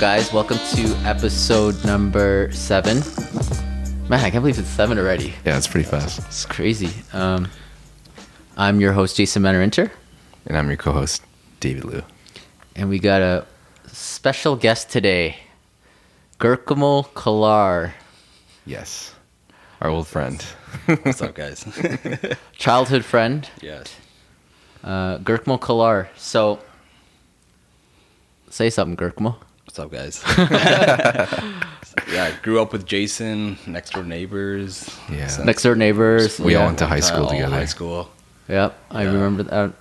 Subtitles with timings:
[0.00, 0.32] welcome, guys.
[0.32, 2.98] Welcome to episode number seven.
[4.08, 5.34] Man, I can't believe it's seven already.
[5.44, 6.20] Yeah, it's pretty fast.
[6.20, 6.90] It's crazy.
[7.12, 7.48] Um,
[8.56, 9.90] I'm your host, Jason Manerinter,
[10.46, 11.22] And I'm your co-host,
[11.58, 12.02] David Liu.
[12.76, 13.44] and we got a
[13.88, 15.36] special guest today,
[16.38, 17.92] Gurkamal Kalar,
[18.66, 19.14] Yes,
[19.80, 20.40] our old friend.
[21.02, 21.64] What's up, guys?
[22.52, 23.48] childhood friend.
[23.60, 23.96] yes.
[24.84, 26.06] Uh, Gurkamal Kalar.
[26.16, 26.60] So,
[28.50, 29.36] say something, Gurkamal.
[29.78, 30.24] What's up, guys?
[32.12, 34.90] yeah, I grew up with Jason, next door neighbors.
[35.08, 35.30] Yeah.
[35.44, 36.40] Next door neighbors.
[36.40, 36.60] We yeah.
[36.60, 37.54] all went to high school all together.
[37.54, 38.10] High school.
[38.48, 39.12] Yep, I Yeah.
[39.12, 39.72] remember that.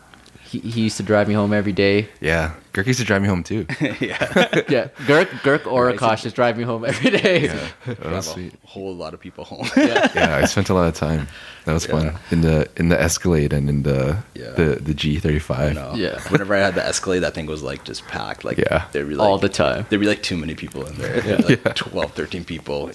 [0.48, 2.08] He, he used to drive me home every day.
[2.22, 3.66] Yeah, Girk used to drive me home too.
[4.00, 4.62] yeah.
[4.70, 7.46] Yeah, Girk, Gurk or Akash just drive me home every day.
[7.46, 9.68] Yeah, that Drive was a whole lot of people home.
[9.78, 11.28] Yeah, I spent a lot of time.
[11.66, 14.52] That was fun in the in the Escalade and in the Yeah.
[14.52, 15.74] the the G thirty five.
[15.98, 16.20] Yeah.
[16.30, 18.46] Whenever I had the Escalade, that thing was like just packed.
[18.46, 18.86] Like Yeah.
[18.94, 19.86] there'd be like, All the time.
[19.90, 21.20] There'd be like too many people in there.
[21.22, 22.92] There'd be, 12, 13 people.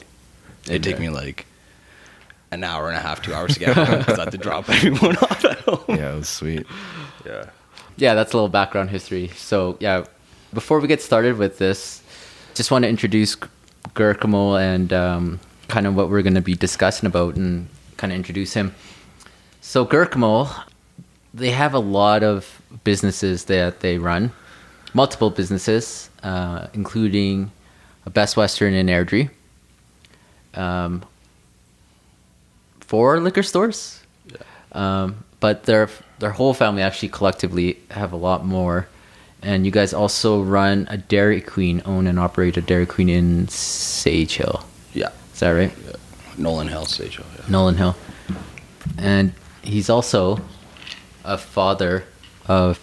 [0.67, 1.45] It'd take me like
[2.53, 4.69] an hour and a half, two hours to get home because I had to drop
[4.69, 5.85] everyone off at home.
[5.89, 6.67] Yeah, it was sweet.
[7.27, 7.47] Yeah.
[7.97, 9.29] Yeah, that's a little background history.
[9.29, 10.05] So yeah,
[10.53, 12.03] before we get started with this,
[12.55, 13.37] just want to introduce
[13.95, 18.17] Gurkamal and um, kind of what we're going to be discussing about and kind of
[18.17, 18.75] introduce him.
[19.63, 20.65] So Gurkamal,
[21.33, 24.33] they have a lot of businesses that they run,
[24.93, 27.51] multiple businesses, uh, including
[28.05, 29.31] a Best Western in Airdrie,
[30.55, 31.03] um,
[32.93, 34.03] four liquor stores.
[34.73, 38.87] Um, but their their whole family actually collectively have a lot more.
[39.41, 43.49] And you guys also run a Dairy Queen, own and operate a Dairy Queen in
[43.49, 44.63] Sage Hill.
[44.93, 45.09] Yeah.
[45.33, 45.73] Is that right?
[45.87, 45.97] Yeah.
[46.37, 47.19] Nolan Hill Stage.
[47.19, 47.25] Yeah.
[47.49, 47.97] Nolan Hill.
[48.99, 49.33] And
[49.63, 50.39] he's also
[51.25, 52.05] a father
[52.47, 52.79] of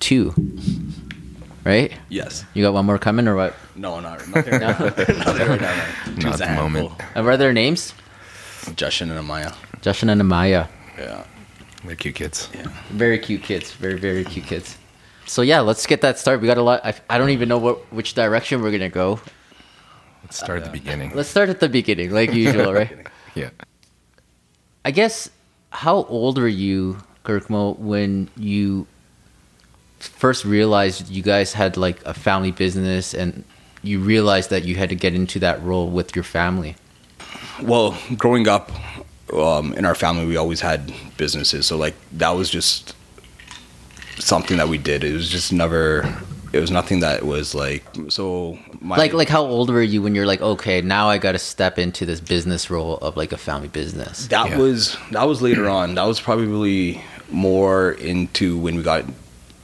[0.00, 0.34] two.
[1.64, 1.96] Right?
[2.10, 2.44] Yes.
[2.52, 3.54] You got one more coming or what?
[3.74, 4.52] No, not nothing.
[4.52, 4.78] Right now.
[4.78, 5.76] nothing right now.
[5.76, 6.14] man.
[6.16, 6.92] Not Two's the moment.
[7.14, 7.94] And what are their names?
[8.76, 9.54] Justin and Amaya.
[9.80, 10.68] Justin and Amaya.
[10.98, 11.24] Yeah.
[11.84, 12.48] They're cute kids.
[12.54, 12.66] Yeah.
[12.90, 13.72] Very cute kids.
[13.72, 14.76] Very very cute kids.
[15.26, 16.40] So yeah, let's get that started.
[16.42, 16.84] We got a lot.
[16.84, 19.20] I, I don't even know what which direction we're gonna go.
[20.22, 21.12] Let's start at the uh, beginning.
[21.14, 23.06] Let's start at the beginning, like usual, right?
[23.34, 23.50] Yeah.
[24.84, 25.28] I guess
[25.70, 28.86] how old were you, Gurkmo, when you
[29.98, 33.42] first realized you guys had like a family business and
[33.82, 36.76] you realized that you had to get into that role with your family?
[37.62, 38.70] Well, growing up
[39.32, 41.66] um, in our family, we always had businesses.
[41.66, 42.94] So like that was just
[44.18, 45.04] something that we did.
[45.04, 46.04] It was just never.
[46.52, 48.58] It was nothing that was like so.
[48.80, 51.38] My, Like like how old were you when you're like, okay, now I got to
[51.38, 54.28] step into this business role of like a family business?
[54.28, 54.58] that Yeah.
[54.58, 55.94] was that was later on.
[55.96, 59.04] That was probably more into when we got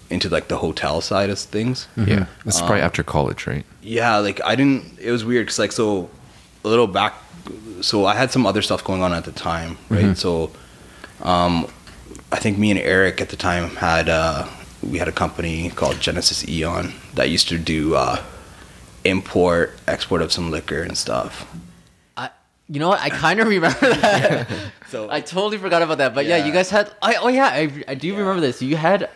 [0.08, 1.86] into like the hotel side of things.
[1.96, 2.26] Yeah.
[2.44, 3.64] This is Um, probably after college, right?
[3.82, 4.98] Yeah, like I didn't.
[4.98, 6.10] It was weird because like so
[6.64, 7.14] a little back.
[7.82, 10.16] So I had some other stuff going on at the time, right?
[10.16, 10.50] So,
[11.22, 11.66] um,
[12.32, 14.46] I think me and Eric at the time had uh,
[14.82, 18.22] we had a company called Genesis Eon that used to do uh,
[19.04, 21.46] import export of some liquor and stuff.
[22.16, 22.30] I,
[22.68, 23.00] you know what?
[23.00, 24.48] I kind of remember that.
[24.90, 26.16] So I totally forgot about that.
[26.16, 26.46] But yeah, Yeah.
[26.46, 26.92] you guys had.
[27.00, 28.60] I, oh yeah, I, I do remember this.
[28.60, 29.08] You had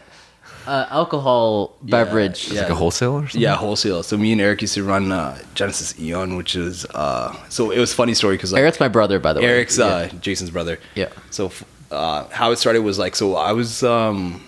[0.66, 2.50] uh, alcohol beverage.
[2.50, 2.62] yeah.
[2.62, 3.40] Like a wholesaler or something?
[3.40, 4.02] Yeah, wholesale.
[4.02, 7.78] So me and Eric used to run uh, Genesis Eon, which is uh, so it
[7.78, 9.46] was a funny story because like Eric's my brother, by the way.
[9.46, 9.84] Eric's Yeah.
[9.86, 10.78] uh, Jason's brother.
[10.94, 11.08] Yeah.
[11.30, 11.52] So
[11.90, 14.42] uh, how it started was like so I was um,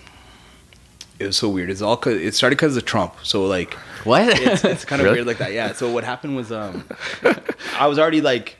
[1.19, 1.69] it was so weird.
[1.69, 3.13] It's all 'cause- it started because of Trump.
[3.23, 3.73] So like
[4.03, 4.27] what?
[4.39, 5.17] it's, it's kind of Really?
[5.17, 5.53] weird like that.
[5.53, 5.73] Yeah.
[5.73, 6.83] So what happened was um,
[7.79, 8.57] I was already like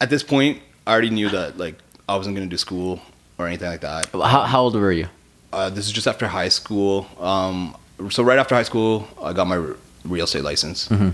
[0.00, 1.76] at this point I already knew that like
[2.08, 3.00] I wasn't gonna do school
[3.38, 4.06] or anything like that.
[4.12, 5.08] how, how old were you?
[5.52, 7.06] Uh, this is just after high school.
[7.20, 7.76] Um,
[8.10, 10.88] so right after high school, I got my r- real estate license.
[10.88, 11.10] Mm-hmm.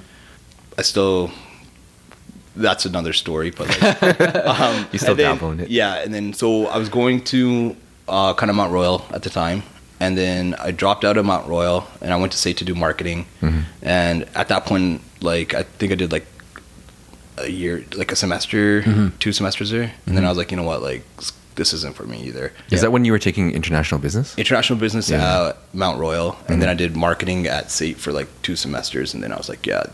[0.79, 1.31] I still.
[2.57, 5.71] That's another story, but like, um, You still then- it?
[5.71, 7.75] Yeah, and then so I was going to
[8.09, 9.65] uh, kind of Mount Royal at the time,
[9.99, 12.75] and then I dropped out of Mount Royal and I went to SAIT to do
[12.77, 13.27] marketing.
[13.43, 13.61] Mm-hmm.
[13.83, 16.27] And at that point, like I think I did like
[17.39, 19.17] a year, like a semester, Mm-hmm.
[19.19, 21.03] two semesters there, and then I was like, you know what, like
[21.57, 24.37] this isn't for me either Is that when you were taking international business?
[24.39, 25.49] international business Yeah.
[25.51, 29.23] at Mount Royal, and then I did marketing at SAIT for like two semesters, and
[29.23, 29.85] then I was like, yeah,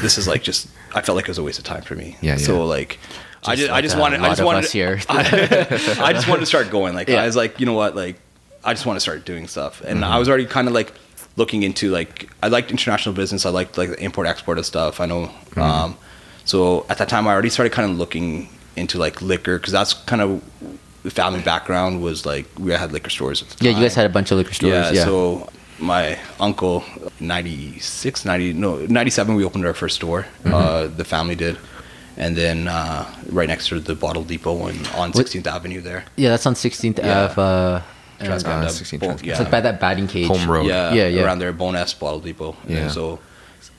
[0.00, 2.16] this is like just I felt like it was a waste of time for me.
[2.20, 2.62] Yeah, So yeah.
[2.64, 2.98] like,
[3.44, 5.00] I just I just wanted I just of wanted us here.
[5.08, 5.18] I,
[6.02, 6.94] I just wanted to start going.
[6.94, 7.22] Like Yeah.
[7.22, 8.16] I was like, you know what, like
[8.64, 10.12] I just want to start doing stuff, and Mm-hmm.
[10.12, 10.92] I was already kind of like
[11.36, 13.46] looking into like I liked international business.
[13.46, 15.00] I liked like the import export of stuff.
[15.00, 15.26] I know.
[15.26, 15.60] Mm-hmm.
[15.60, 15.96] Um,
[16.44, 19.94] so at that time, I already started kind of looking into like liquor because that's
[19.94, 20.78] kind of the
[21.08, 23.42] family background was like we had liquor stores.
[23.42, 24.72] At the Yeah, you guys had a bunch of liquor stores.
[24.72, 25.04] Yeah, Yeah.
[25.04, 25.48] so
[25.78, 26.84] my uncle,
[27.20, 30.26] 96, 90, no, 97, we opened our first store.
[30.44, 30.54] Mm-hmm.
[30.54, 31.56] Uh, the family did.
[32.16, 36.04] And then uh, right next to the bottle depot and on 16th Avenue there.
[36.16, 37.24] Yeah, that's on 16th Yeah.
[37.30, 37.40] Ave.
[37.40, 37.80] Uh,
[38.18, 38.36] and Uh,
[38.68, 39.24] 16th Bone- Transcanada.
[39.24, 39.30] yeah.
[39.30, 40.26] It's like by that batting cage.
[40.28, 40.66] Home road.
[40.66, 41.22] Yeah, Yeah, yeah.
[41.24, 42.54] around there, Bowness Bottle Depot.
[42.68, 42.88] And Yeah.
[42.90, 43.18] so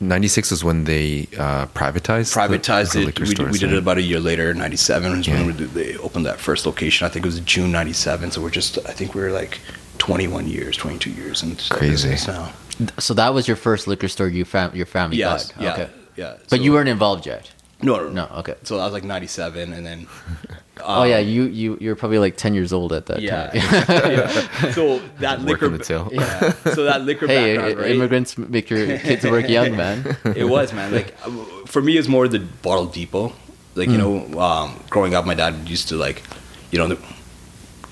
[0.01, 3.05] 96 was when they uh, privatized the- privatized the it.
[3.05, 3.75] liquor We, did- stores, we did right?
[3.75, 5.35] it about a year later, 97 is Yeah.
[5.35, 7.05] when we did- they opened that first location.
[7.05, 8.31] I think it was June 97.
[8.31, 9.59] So we're just, I think we were like
[9.99, 12.09] 21 years, 22 years into Crazy.
[12.09, 12.51] business now.
[12.97, 15.61] So that was your first liquor store you fam- your family Yes, got.
[15.63, 15.89] yeah, Okay.
[16.15, 16.33] yeah.
[16.49, 17.51] But you weren't involved yet.
[17.83, 18.55] No, no, No, okay.
[18.63, 20.07] So that was like 97 and then.
[20.83, 23.47] oh yeah, you you you're probably like 10 years old at that Um, Yeah.
[23.49, 24.11] time.
[24.11, 24.71] yeah.
[24.73, 25.69] So that liquor.
[25.69, 26.09] The till.
[26.11, 26.53] Yeah.
[26.75, 27.91] So that liquor hey, background, i- right?
[27.95, 30.17] immigrants make your kids work young, man.
[30.35, 31.29] it was man like uh,
[31.65, 33.33] for me it's more the bottle depot
[33.75, 36.23] like you know um, growing up my dad used to like
[36.71, 36.97] you know the,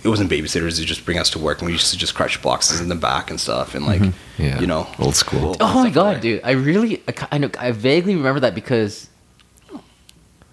[0.04, 2.42] it wasn't babysitters they just bring us to work and we used to just crush
[2.42, 4.02] boxes in the back and stuff and like
[4.38, 4.60] Yeah.
[4.62, 5.56] you know Old school.
[5.60, 6.42] Oh my god, like- dude!
[6.44, 9.10] I really, I kind of, I vaguely remember that because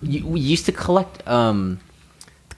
[0.02, 1.78] you, we used to collect um,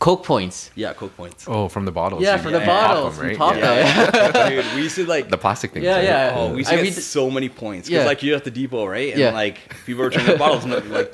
[0.00, 0.70] Coke points.
[0.76, 2.22] yeah coke points Oh, from the bottles.
[2.22, 3.36] Yeah, from for you the pop bottles, them, right?
[3.36, 4.10] pop Yeah.
[4.32, 4.48] them.
[4.62, 5.84] Dude, we used to like The plastic things.
[5.84, 6.04] Yeah, right?
[6.04, 6.32] yeah.
[6.36, 8.06] Oh, we used to I get mean- so many points because Yeah.
[8.08, 9.10] like you're at the depot, right?
[9.10, 9.32] And Yeah.
[9.32, 11.12] like people were turning the bottles, and like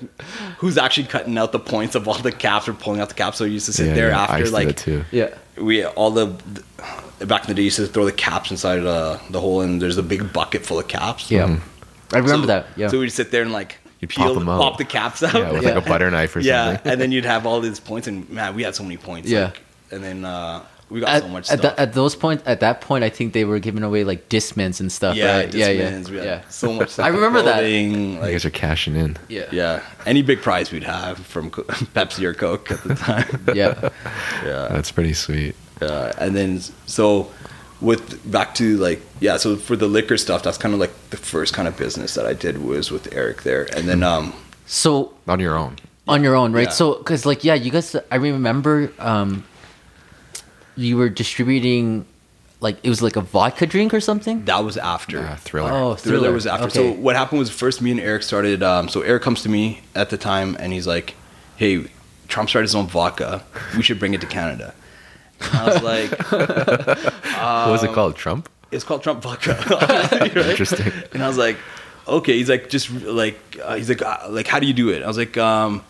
[0.59, 3.39] who's actually cutting out the points of all the caps or pulling out the caps?
[3.39, 4.83] So you used to sit Yeah, there yeah, I after used to do like that
[4.83, 5.05] too.
[5.13, 5.29] Yeah.
[5.57, 6.27] we all the,
[7.21, 9.63] the back in the day you used to throw the caps inside uh, the hole
[9.63, 11.31] and there's a big bucket full of caps.
[11.31, 11.59] Yeah.
[12.13, 12.67] I remember So- that.
[12.77, 12.89] Yeah.
[12.89, 14.61] So we'd sit there and like You'd pop peel, them out.
[14.61, 15.35] pop the caps out.
[15.35, 16.93] Yeah, with like a butter knife or yeah, something.
[16.93, 19.29] and then you'd have all these points, and man, we had so many points.
[19.29, 19.45] Yeah.
[19.47, 19.61] like,
[19.91, 21.77] and then uh, we got at, so much at, stuff.
[21.77, 24.81] tha- at those points, at that point, I think they were giving away like discmans
[24.81, 25.17] and stuff.
[25.17, 25.55] yeah, right?
[25.55, 26.41] yeah, yeah, we had yeah.
[26.49, 26.91] so much.
[26.91, 27.55] Stuff I remember that.
[27.61, 29.17] Clothing, You Like, guys are cashing in.
[29.29, 29.47] Yeah.
[29.53, 33.45] yeah, any big prize we'd have from Pepsi or Coke at the time.
[33.55, 33.89] yeah.
[34.45, 35.55] yeah, That's pretty sweet.
[35.81, 37.31] uh, and then so
[37.85, 41.17] with back to like yeah so for the liquor stuff that's kind of like the
[41.17, 44.33] first kind of business that i did was with eric there and then um
[44.67, 45.77] So On your own.
[46.09, 46.69] on your own, right?
[46.69, 46.71] Yeah.
[46.81, 49.45] So, because like, yeah, you guys, I remember, um,
[50.77, 52.05] you were distributing,
[52.61, 54.45] like, it was like a vodka drink or something.
[54.47, 55.71] that was after Uh, thriller.
[55.73, 56.95] Oh, thriller, thriller was after Okay.
[56.95, 59.81] so what happened was first me and eric started um so eric comes to me
[59.95, 61.15] at the time and he's like
[61.57, 61.85] hey
[62.29, 63.43] trump started his own vodka
[63.77, 64.75] we should bring it to canada and
[65.41, 68.17] i was like what was it called?
[68.17, 68.49] Trump?
[68.71, 69.55] it's called Trump vodka.
[70.35, 70.37] Right?
[70.37, 70.93] Interesting.
[71.13, 71.57] And I was like,
[72.09, 72.37] okay.
[72.37, 75.03] He's like, just like, uh, he's like, uh, like, how do you do it?
[75.03, 75.83] I was like, um,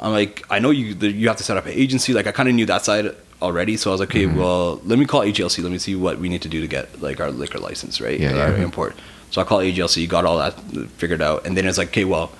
[0.00, 0.94] I'm like, I know you.
[0.94, 2.14] The, you have to set up an agency.
[2.14, 3.76] Like, I kind of knew that side already.
[3.76, 5.62] So I was like, okay, well, let me call AGLC.
[5.62, 8.18] Let me see what we need to do to get like our liquor license, right?
[8.18, 8.64] Yeah, Our yeah.
[8.64, 8.96] import.
[9.30, 10.54] So I called AGLC, got all that
[10.92, 12.32] figured out, and then it's like, okay, well,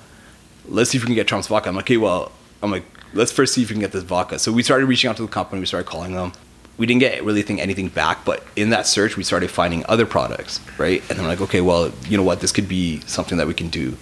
[0.67, 1.69] let's see if we can get Trump's vodka.
[1.69, 2.31] I'm like, okay, well,
[2.63, 4.39] I'm like, let's first see if we can get this vodka.
[4.39, 5.59] So we started reaching out to the company.
[5.59, 6.31] We started calling them.
[6.77, 10.07] We didn't get really think anything back, but in that search, we started finding other
[10.07, 11.03] products, right?
[11.11, 12.39] And I'm like, okay, well, you know what?
[12.39, 13.95] This could be something that we can do.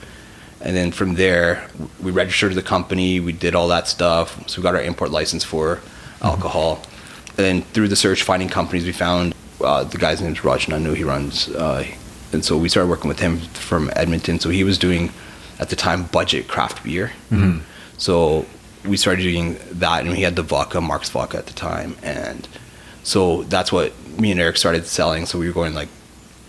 [0.61, 1.67] And then from there,
[2.01, 3.19] we registered the company.
[3.19, 4.47] We did all that stuff.
[4.47, 5.81] So we got our import license for
[6.21, 6.81] alcohol.
[7.29, 10.67] And then through the search, finding companies, we found uh, the guy's name is Raj
[10.67, 10.95] Nanu.
[10.95, 11.85] He runs, uh,
[12.31, 14.39] and so we started working with him from Edmonton.
[14.39, 15.11] So he was doing
[15.59, 17.11] at the time budget craft beer.
[18.01, 18.47] So
[18.83, 22.47] we started doing that, and we had the vodka, Mark's vodka at the time, and
[23.03, 25.27] so that's what me and Eric started selling.
[25.27, 25.87] So we were going like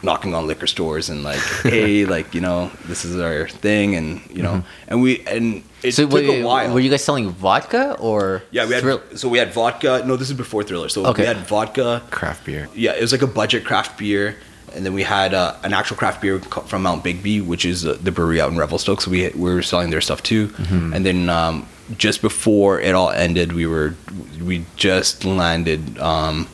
[0.02, 4.22] knocking on liquor stores and like, hey, like you know, this is our thing, and
[4.30, 4.88] you know, mm-hmm.
[4.88, 6.72] and we and it so, took wait, a while.
[6.72, 8.42] were you guys selling vodka or?
[8.50, 10.02] yeah, we had Thrill- so we had vodka.
[10.06, 10.88] No, this is before Thriller.
[10.88, 11.20] So Okay.
[11.22, 12.02] we had vodka.
[12.10, 12.70] Craft beer.
[12.74, 14.36] Yeah, it was like a budget craft beer,
[14.74, 17.96] and then we had uh, an actual craft beer from Mount Begbie, which is uh,
[18.02, 19.00] the brewery out in Revelstoke.
[19.00, 20.92] So we we were selling their stuff too, Mm-hmm.
[20.94, 21.66] and then um,
[21.98, 23.94] just before it all ended, we were
[24.40, 25.98] we just landed.
[25.98, 26.46] Um,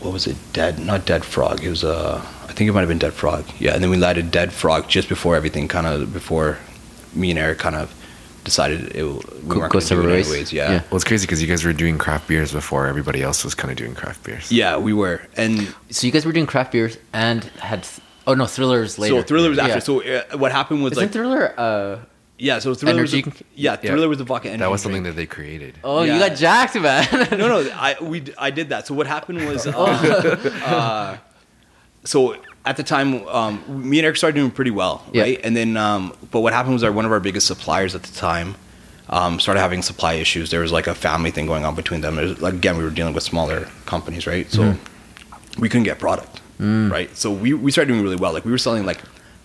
[0.00, 0.36] what was it?
[0.54, 0.78] Dead?
[0.78, 1.62] Not Dead Frog.
[1.62, 3.44] It was uh, I think it might have been Dead Frog.
[3.58, 6.58] Yeah, and then we landed Dead Frog just before everything kind of before
[7.14, 7.92] me and Eric kind of
[8.50, 9.04] decided it.
[9.04, 10.28] We Go- weren't go going to do separate it ways.
[10.28, 10.52] anyways.
[10.52, 10.70] Yeah.
[10.72, 10.82] Yeah.
[10.90, 13.70] Well, it's crazy because you guys were doing craft beers before everybody else was kind
[13.70, 14.50] of doing craft beers.
[14.50, 17.86] Yeah, we were, and So you guys were doing craft beers and had.
[18.26, 19.16] Oh no, thrillers later.
[19.20, 19.72] so Thriller was after.
[19.74, 19.78] Yeah.
[19.80, 21.54] So uh, what happened was Isn't like Thriller?
[21.58, 21.98] Uh,
[22.38, 23.30] Yeah, so Thriller was Energy?
[23.30, 23.90] the, yeah, Yeah.
[23.90, 24.60] Thriller was the vodka energy.
[24.60, 25.16] That was something drink.
[25.16, 25.78] that they created.
[25.84, 27.06] oh, you got jacked, man.
[27.40, 28.86] no, no, I we I did that.
[28.86, 29.72] So what happened was, uh,
[30.74, 31.18] uh,
[32.04, 35.22] so at the time, um, me and Eric started doing pretty well, Yeah.
[35.22, 35.40] right?
[35.42, 38.14] And then, um, but what happened was our one of our biggest suppliers at the
[38.14, 38.54] time
[39.08, 40.50] um, started having supply issues.
[40.50, 42.16] There was like a family thing going on between them.
[42.16, 44.50] Was, like, again, we were dealing with smaller companies, right?
[44.50, 44.76] So
[45.58, 47.14] we couldn't get product, right?
[47.16, 48.32] So we we started doing really well.
[48.32, 49.00] Like we were selling like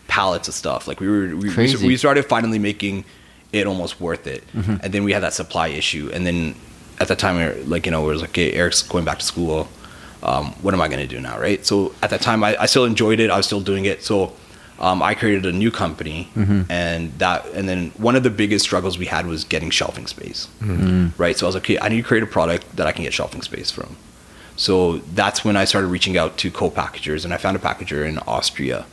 [0.08, 0.88] pallets of stuff.
[0.88, 1.88] Like we were we, Crazy.
[1.88, 3.06] we started finally making
[3.54, 4.44] it almost worth it.
[4.54, 6.12] And then we had that supply issue.
[6.14, 6.54] And then
[7.00, 9.18] at that time, we were, like you know, it was like, okay, Eric's going back
[9.20, 9.68] to school.
[10.26, 11.66] Um, what am I going to do now, right?
[11.66, 13.30] So at that time, I, I still enjoyed it.
[13.30, 14.04] I was still doing it.
[14.04, 14.34] So
[14.80, 16.28] um, I created a new company,
[16.70, 20.48] and that, and then one of the biggest struggles we had was getting shelving space,
[21.18, 21.38] right?
[21.38, 23.14] So I was like, okay, I need to create a product that I can get
[23.14, 23.96] shelving space from.
[24.58, 28.18] So that's when I started reaching out to co-packagers, and I found a packager in
[28.20, 28.86] Austria,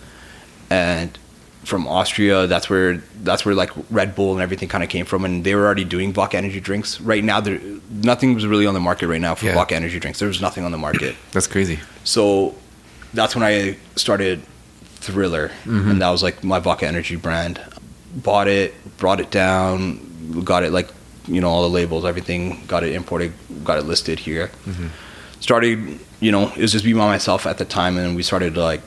[0.71, 1.19] and
[1.65, 5.25] from Austria, that's where that's where like Red Bull and everything kind of came from,
[5.25, 7.01] and they were already doing vodka energy drinks.
[7.01, 9.55] Right now, there nothing was really on the market right now for Yeah.
[9.55, 10.19] vodka energy drinks.
[10.19, 11.15] There was nothing on the market.
[11.33, 11.79] That's crazy.
[12.05, 12.55] So
[13.15, 14.43] that's when I started
[14.97, 15.91] Thriller, Mm-hmm.
[15.91, 17.61] and that was like my vodka energy brand.
[18.15, 20.89] Bought it, brought it down, got it like
[21.29, 22.65] you know all the labels, everything.
[22.67, 23.33] Got it imported,
[23.65, 24.49] got it listed here.
[24.67, 24.89] Mm-hmm.
[25.41, 28.57] Started, you know, it was just me by myself at the time, and we started
[28.57, 28.81] like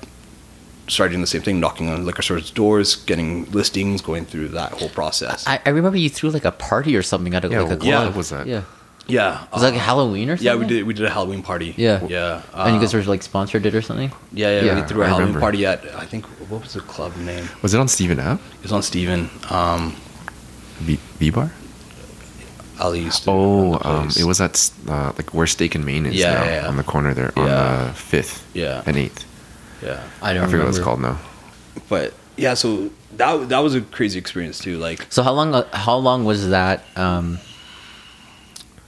[0.88, 4.72] started doing the same thing, knocking on liquor stores' doors, getting listings, going through that
[4.74, 5.46] whole process.
[5.48, 7.76] I, I remember you threw like a party or something at a, Yeah, like a
[7.76, 8.16] what club.
[8.16, 8.46] was that?
[8.48, 8.64] Yeah.
[9.08, 10.46] yeah, Was it like Halloween or something?
[10.46, 11.74] yeah, we did we did a Halloween party.
[11.78, 12.06] Yeah.
[12.08, 14.12] yeah, and you guys uh, were like sponsored it or something?
[14.32, 15.40] yeah, yeah, Yeah, we threw a I Halloween remember.
[15.42, 17.48] party at I think what was the club name?
[17.62, 18.42] Was it on Stephen Ave?
[18.58, 19.30] It was on Stephen.
[19.50, 19.96] Um,
[20.80, 21.52] V, v Bar?
[22.80, 23.32] Ali used to.
[23.32, 26.62] Oh, um, it was at uh, like where Steak and Main is Yeah, now, yeah,
[26.64, 26.68] yeah.
[26.68, 27.54] on the corner there on Yeah.
[27.56, 28.84] uh, Fifth Yeah.
[28.86, 29.24] and Eighth.
[29.86, 30.66] Yeah, I I don't forget remember.
[30.66, 31.20] what it's called now.
[31.90, 34.78] but yeah, so that that was a crazy experience too.
[34.78, 35.54] Like, So how long?
[35.56, 36.84] uh, How long was that?
[36.98, 37.40] Um,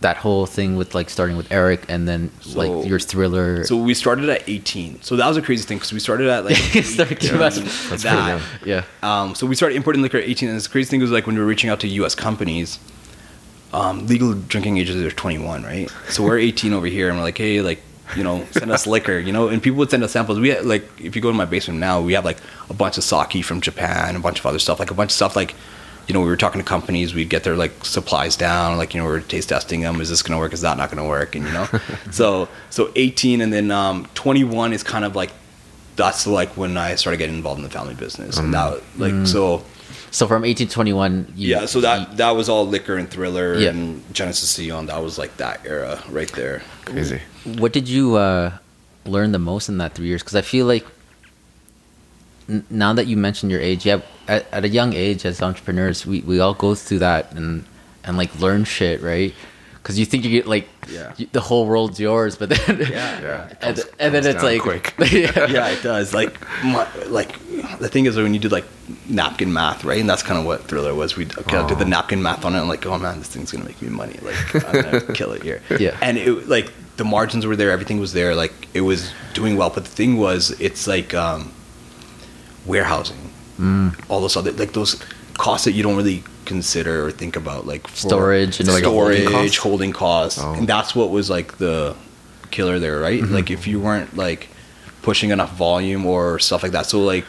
[0.01, 3.63] that whole thing with like starting with Eric and then So- like your thriller.
[3.65, 5.01] so we started at 18.
[5.01, 7.89] So that was a crazy thing because we started at like Started 18, That's that.
[7.89, 8.41] pretty young.
[8.63, 8.83] yeah.
[9.01, 11.33] Um, so we started importing liquor at 18, and this crazy thing was like when
[11.35, 12.13] we were reaching out to U.S.
[12.13, 12.77] companies,
[13.73, 15.89] um, legal drinking ages are 21, right?
[16.09, 17.81] So we're 18 over here, and we're like, hey, like,
[18.15, 20.39] you know, send us liquor, you know, and people would send us samples.
[20.39, 22.37] We had, like, if you go to my basement now, we have like
[22.69, 25.15] a bunch of sake from Japan, a bunch of other stuff, like a bunch of
[25.15, 25.55] stuff like.
[26.07, 27.13] You know, we were talking to companies.
[27.13, 28.77] We'd get their like supplies down.
[28.77, 29.99] Like, you know, we are taste testing them.
[29.99, 30.53] Is this going to work?
[30.53, 31.35] Is that not going to work?
[31.35, 31.67] And you know,
[32.11, 35.31] so so 18 and then um, 21 is kind of like
[35.97, 38.37] that's like when I started getting involved in the family business.
[38.37, 39.65] And that like so
[40.12, 41.32] So from eighteen twenty one.
[41.36, 43.70] yeah, so that that was all liquor and thriller Yeah.
[43.70, 44.86] and Genesis Eon.
[44.88, 46.62] That was like that era right there.
[46.86, 47.22] Crazy.
[47.46, 48.58] What did you uh,
[49.06, 50.22] learn the most in that three years?
[50.24, 50.86] Because I feel like
[52.50, 56.06] n- now that you mentioned your age, yeah, at, at a young age as entrepreneurs,
[56.06, 57.65] we, we all go through that and
[58.03, 59.34] and like learn shit, right?
[59.88, 61.13] Because you think you get like Yeah.
[61.17, 63.22] y- the whole world's yours, but then Yeah.
[63.27, 63.48] Yeah.
[63.62, 64.94] and, Comes- and then it's like quick.
[65.00, 65.46] yeah.
[65.48, 66.13] yeah, it does.
[66.13, 67.32] Like, my, like
[67.79, 68.65] the thing is when you do like
[69.08, 70.01] napkin math, right?
[70.01, 71.15] And that's kind of what Thriller was.
[71.15, 71.96] We okay, I did the Oh.
[71.96, 72.60] napkin math on it.
[72.60, 74.20] I'm like, oh man, this thing's gonna make me money.
[74.22, 75.62] Like, I'm gonna kill it here.
[75.79, 75.98] Yeah.
[76.01, 78.36] And it like the margins were there, everything was there.
[78.36, 79.70] Like, it was doing well.
[79.70, 81.51] But the thing was, it's like um,
[82.65, 83.32] warehousing,
[84.10, 85.01] all those other like those
[85.38, 89.27] costs that you don't really consider or think about, like Storage and like a holding
[89.27, 89.57] storage, cost?
[89.57, 90.53] holding costs, Oh.
[90.53, 91.95] and that's what was like the
[92.49, 93.21] killer there, right?
[93.21, 93.33] Mm-hmm.
[93.33, 94.47] Like if you weren't like
[95.03, 97.25] pushing enough volume or stuff like that, so like,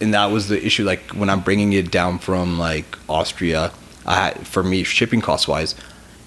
[0.00, 0.84] and that was the issue.
[0.84, 3.70] Like when I'm bringing it down from like Austria,
[4.06, 5.74] I had, for me shipping cost wise,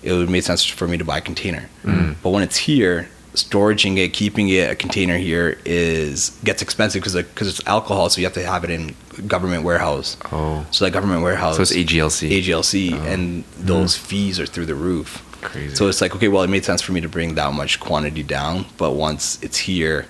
[0.04, 1.70] it would make sense for me to buy a container.
[1.84, 2.16] Mm.
[2.24, 7.16] But when it's here, storaging it, keeping it a container here is gets expensive because
[7.16, 8.96] like because it's alcohol, so you have to have it in
[9.28, 10.18] government warehouse.
[10.32, 11.56] Oh, So like government warehouse.
[11.56, 12.30] so it's AGLC.
[12.30, 13.04] AGLC, oh.
[13.06, 13.66] and mm-hmm.
[13.66, 15.24] those fees are through the roof.
[15.42, 15.76] Crazy.
[15.76, 18.24] So it's like, okay, well, it made sense for me to bring that much quantity
[18.24, 20.08] down, but once it's here,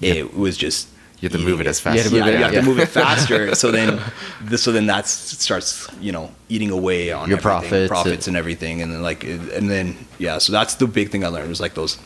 [0.00, 0.88] it was just
[1.20, 2.60] You have to move it as fast You as to yeah, it, you have yeah.
[2.60, 3.54] to move it faster.
[3.62, 4.00] so then,
[4.42, 7.88] this, so then that starts, you know, eating away on Your profits.
[7.88, 10.38] profits and everything, and then like, and then yeah.
[10.38, 11.96] So that's the big thing I learned was like those,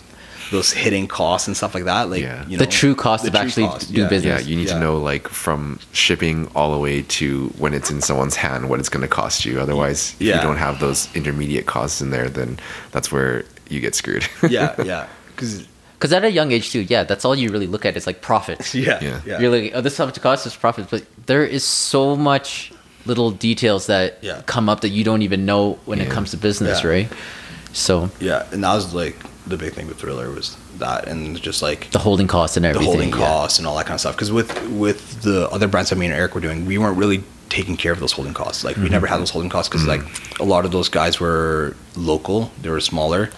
[0.50, 2.08] those hidden costs and stuff like that.
[2.10, 2.44] Like, Yeah.
[2.48, 4.08] you The true cost the of true actually cost, do yeah.
[4.08, 4.42] business.
[4.42, 4.74] Yeah, you need Yeah.
[4.74, 8.78] to know like from shipping all the way to when it's in someone's hand what
[8.80, 9.60] it's going to cost you.
[9.60, 12.58] Otherwise, if you don't have those intermediate costs in there, then
[12.92, 14.24] that's where you get screwed.
[14.48, 15.64] yeah, yeah, because
[15.98, 18.20] Because at a young age too, yeah, that's all you really look at is like
[18.20, 18.74] profits.
[18.86, 19.20] yeah, Yeah.
[19.26, 21.64] yeah, You're like, oh, this is how much it costs, is profits, but there is
[21.64, 22.70] so much
[23.06, 24.42] little details that Yeah.
[24.46, 26.90] come up that you don't even know when it comes to business, Yeah.
[26.90, 27.08] right?
[27.72, 31.62] So yeah, and I was like the big thing with Thriller was that, and just
[31.62, 33.26] like the holding costs and everything, the holding yeah.
[33.26, 34.14] costs and all that kind of stuff.
[34.14, 37.22] Because with with the other brands that me and Eric were doing, we weren't really
[37.48, 38.64] taking care of those holding costs.
[38.64, 38.92] Like we mm-hmm.
[38.92, 40.42] never had those holding costs because like mm-hmm.
[40.42, 43.30] a lot of those guys were local, they were smaller,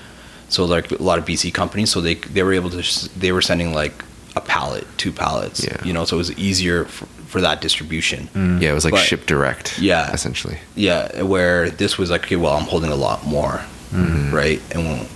[0.48, 3.32] so like a lot of BC companies, so they they were able to s- they
[3.32, 4.04] were sending like
[4.36, 5.84] a pallet, two pallets, Yeah.
[5.84, 8.28] you know, so it was easier for, for that distribution.
[8.34, 8.62] Mm.
[8.62, 9.78] yeah, it was like But- ship direct.
[9.78, 10.12] Yeah.
[10.12, 10.58] essentially.
[10.74, 13.60] Yeah, where this was like, okay, well, I'm holding a lot more,
[13.92, 14.34] mm-hmm.
[14.34, 14.60] right?
[14.74, 15.08] And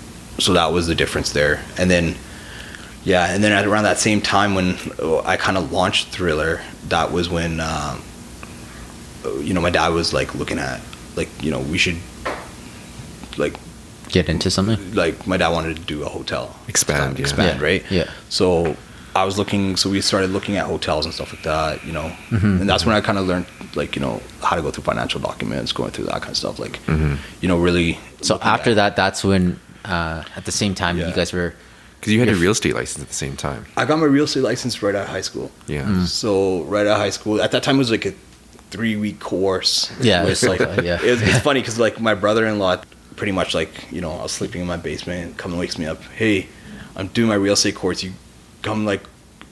[0.43, 1.63] so that was the difference there.
[1.79, 2.15] And then,
[3.05, 4.77] yeah, and then at around that same time when
[5.25, 8.03] I kind of launched Thriller, that was when, um,
[9.25, 10.81] uh, you know, my dad was like looking at,
[11.17, 11.97] like, you know, we should,
[13.37, 13.55] like,
[14.09, 14.95] Get into something.
[14.95, 17.23] like my dad wanted to do a hotel Expand, yeah.
[17.23, 18.11] expand Yeah, right yeah.
[18.29, 18.77] so
[19.17, 22.13] i was looking so we started looking at hotels and stuff like that you know
[22.29, 22.61] Mm-hmm.
[22.61, 25.19] and that's when i kind of learned like you know how to go through financial
[25.19, 27.15] documents going through that kind of stuff like Mm-hmm.
[27.41, 31.09] you know really So after at- that, that's when uh, at the same time Yeah.
[31.09, 31.55] you guys were.
[32.01, 33.65] Because you had a real estate license at the same time.
[33.77, 35.85] i got my real estate license right out of high school Yeah.
[35.85, 36.07] Mm.
[36.07, 38.13] so right out of high school at that time it was like a
[38.71, 40.99] three week course Yeah, With, it's like yeah.
[41.01, 42.83] it was, it's funny because like my brother-in-law
[43.15, 45.79] pretty much like you know i was sleeping in my basement and come and wakes
[45.79, 46.49] me up hey
[46.97, 48.13] i'm doing my real estate course you
[48.63, 49.03] come like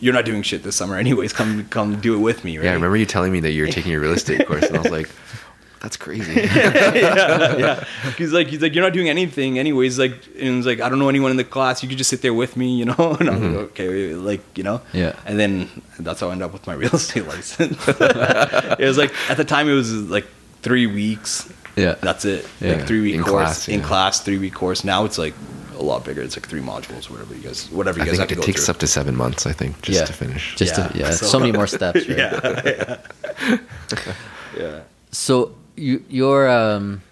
[0.01, 2.71] you're not doing shit this summer anyways come come do it with me right Yeah,
[2.73, 4.81] I remember you telling me that you were taking your real estate course, and I
[4.81, 5.09] was like,
[5.81, 7.85] "That's crazy." yeah, yeah.
[8.19, 9.99] He's like, he's like, you're not doing anything, anyways.
[9.99, 11.83] Like, and he's like, I don't know anyone in the class.
[11.83, 13.17] You could just sit there with me, you know.
[13.21, 13.57] And I'm like, mm-hmm.
[13.73, 14.81] okay, like, you know.
[14.93, 15.15] Yeah.
[15.27, 15.69] And then
[15.99, 17.77] that's how I ended up with my real estate license.
[17.89, 20.27] it was like at the time it was like
[20.63, 21.53] three weeks.
[21.77, 21.95] Yeah.
[22.01, 22.47] That's it.
[22.61, 22.75] Yeah.
[22.75, 24.85] Like three week In course class, in class, three week course.
[24.85, 25.35] Now it's like
[25.79, 26.21] a lot bigger.
[26.21, 28.47] It's like three modules, whatever you guys, whatever you I guys have think to it
[28.47, 28.75] go takes through.
[28.75, 30.05] up to seven months, I think, just Yeah.
[30.05, 30.55] to finish.
[30.57, 32.07] Just Yeah, to, yeah, so- so, many more steps.
[32.07, 32.19] Right?
[32.19, 33.01] yeah,
[33.41, 34.13] yeah,
[34.59, 34.81] yeah.
[35.11, 37.03] So you you're um.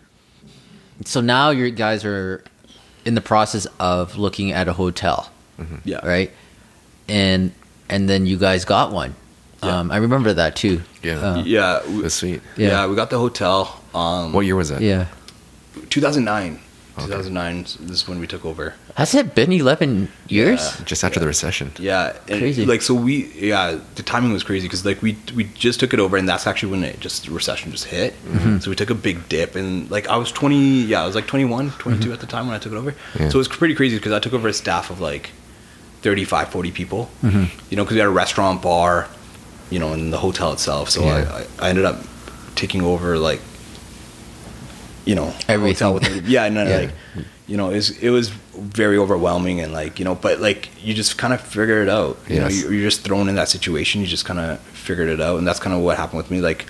[1.05, 2.43] So now you guys are
[3.05, 5.31] in the process of looking at a hotel,
[5.85, 6.05] Yeah.
[6.07, 6.31] right?
[7.09, 7.53] And
[7.89, 9.15] and then you guys got one.
[9.63, 9.79] Yeah.
[9.79, 10.83] Um, I remember that too.
[11.03, 11.19] Yeah.
[11.19, 11.87] Uh, Yeah.
[11.87, 12.43] we- That's sweet.
[12.57, 12.69] yeah.
[12.69, 12.87] Yeah.
[12.87, 13.81] we got the hotel.
[13.95, 14.81] Um, What year was that?
[14.83, 15.07] yeah.
[15.91, 16.59] 2009.
[16.99, 18.75] 2009 this is when we took over.
[18.99, 20.61] Has it been eleven years?
[20.61, 20.85] Yeah.
[20.85, 21.71] Just after the recession.
[21.79, 22.67] Yeah, and Crazy.
[22.67, 26.01] Like so, we yeah, the timing was crazy because like we we just took it
[26.01, 28.13] over, and that's actually when it just recession just hit.
[28.25, 28.59] Mm-hmm.
[28.59, 31.29] So we took a big dip, and like I was twenty, yeah, I was like
[31.29, 32.13] 21, 22 Mm-hmm.
[32.13, 32.93] at the time when I took it over.
[33.15, 33.29] Yeah.
[33.29, 35.31] So it was pretty crazy because I took over a staff of like
[36.03, 37.09] 35, 40 people.
[37.23, 37.45] Mm-hmm.
[37.71, 39.07] You know, because we had a restaurant, bar,
[39.71, 40.91] you know, and the hotel itself.
[40.91, 41.15] So Yeah.
[41.33, 41.99] I, I I ended up
[42.57, 43.41] taking over like
[45.05, 45.87] you know a Everything.
[45.89, 46.77] hotel with yeah, and then Yeah.
[47.17, 50.69] like you know, it was, it was very overwhelming and like, you know, but like
[50.85, 52.19] you just kind of figure it out.
[52.29, 52.63] You know, Yes.
[52.63, 54.03] you- you're just thrown in that situation.
[54.03, 55.39] You just kind of figured it out.
[55.39, 56.41] And that's kind of what happened with me.
[56.43, 56.67] Like,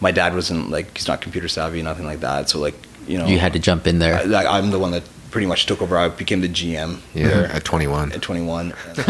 [0.00, 2.48] my dad wasn't like, he's not computer savvy, nothing like that.
[2.48, 2.74] So, like,
[3.06, 4.16] you know, You had to jump in there.
[4.16, 5.96] I, like, I'm the one that pretty much took over.
[5.98, 8.12] I became the GM Yeah, there at 21.
[8.12, 8.72] at 21.
[8.96, 9.06] I'm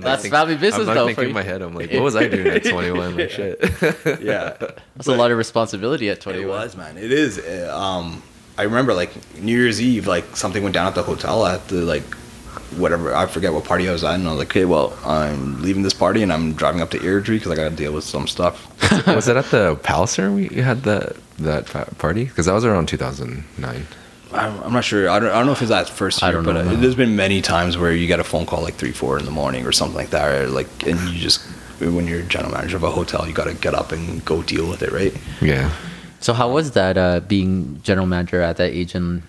[0.00, 1.46] That's think- family business, I'm not though, thinking for in my you.
[1.50, 1.62] head.
[1.62, 3.16] I'm like, what was I doing at 21?
[3.16, 3.58] Like, shit.
[4.22, 4.56] yeah.
[4.96, 6.44] That's a lot of responsibility at 21.
[6.44, 6.98] It was, man.
[6.98, 7.38] It is.
[7.38, 8.22] Uh, Um,
[8.58, 11.44] I remember like New Year's Eve, like something went down at the hotel.
[11.46, 12.04] at the like
[12.76, 13.14] whatever.
[13.14, 15.82] I forget what party I was at, and I was like, okay, well, I'm leaving
[15.82, 18.26] this party and I'm driving up to Airdrie because I got to deal with some
[18.26, 18.66] stuff.
[19.06, 21.66] was it at the Palliser we you had that that
[21.98, 22.24] party?
[22.24, 23.86] Because that was around 2009.
[24.32, 25.08] I'm, I'm not sure.
[25.08, 26.76] I don't, I don't know if it's that first I year, don't but know, uh,
[26.80, 29.30] there's been many times where you get a phone call like three, four in the
[29.30, 31.42] morning or something like that, or like, and you just
[31.78, 34.68] when you're general manager of a hotel, you got to get up and go deal
[34.68, 35.14] with it, right?
[35.40, 35.70] Yeah.
[36.26, 39.22] So how was that uh, being general manager at that age and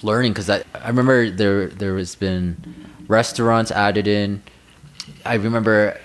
[0.00, 0.30] learning?
[0.32, 2.56] Because I, I remember there there has been
[3.08, 4.40] restaurants added in.
[5.26, 5.98] I remember.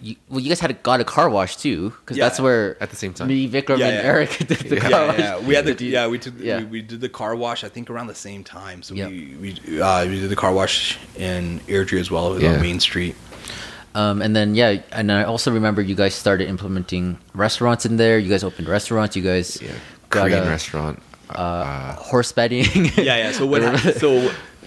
[0.00, 2.26] You, well, you guys had a, got a car wash too, because Yeah.
[2.28, 3.26] that's where At the same time.
[3.26, 4.12] me, Vikram, Yeah, and yeah.
[4.12, 5.18] Eric did the car yeah, wash.
[5.18, 5.38] yeah.
[5.40, 6.58] We had the Did yeah we took yeah.
[6.58, 8.84] we, we did the car wash I think around the same time.
[8.84, 9.10] So Yep.
[9.10, 13.16] we we uh, we did the car wash in Airdrie as well, on Main Street.
[13.98, 18.18] Um, and then yeah, and I also remember you guys started implementing restaurants in there.
[18.18, 19.16] You guys opened restaurants.
[19.16, 19.72] You guys Yeah.
[20.10, 21.02] got Korean a, restaurant.
[21.30, 22.64] uh, horse betting.
[22.96, 23.32] Yeah, yeah.
[23.32, 23.62] So what?
[23.66, 24.12] hap- so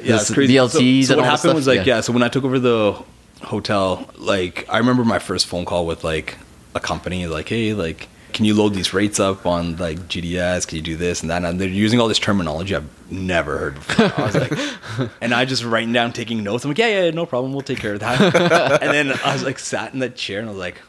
[0.04, 0.56] yeah, it's crazy.
[0.56, 1.56] BLTs so, so and what happened stuff?
[1.56, 1.96] was like Yeah.
[1.96, 2.02] yeah.
[2.02, 3.02] So when I took over the
[3.44, 6.38] hotel, like I remember my first phone call with like
[6.76, 10.67] a company, like hey, like can you load these rates up on like GDS?
[10.67, 11.44] Can you do this and that?
[11.44, 14.12] And they're using all this terminology I've never heard before.
[14.17, 16.63] I was like, and I just writing down, taking notes.
[16.63, 17.54] I'm like, yeah, yeah, no problem.
[17.54, 18.22] We'll take care of that.
[18.82, 20.82] and then I was like, sat in that chair and I was like,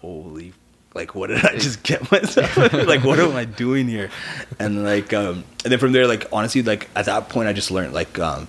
[0.00, 0.52] holy.
[0.94, 2.56] Like what did I just get myself?
[2.72, 4.10] like what am I doing here?
[4.58, 7.70] And like, um, and then from there, like honestly, like at that point, I just
[7.70, 8.48] learned like, um,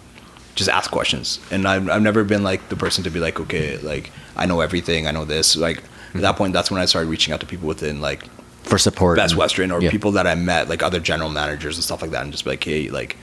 [0.55, 1.39] just ask questions.
[1.51, 4.61] And I've, I've never been like the person to be like, okay, like I know
[4.61, 5.57] everything, I know this.
[5.57, 5.83] Like
[6.13, 8.23] at that point, that's when I started reaching out to people within like
[8.67, 9.17] for support.
[9.17, 9.89] Best and- Western or yeah.
[9.89, 12.51] people that I met, like other general managers and stuff like that, and just be
[12.51, 13.17] like, hey, like,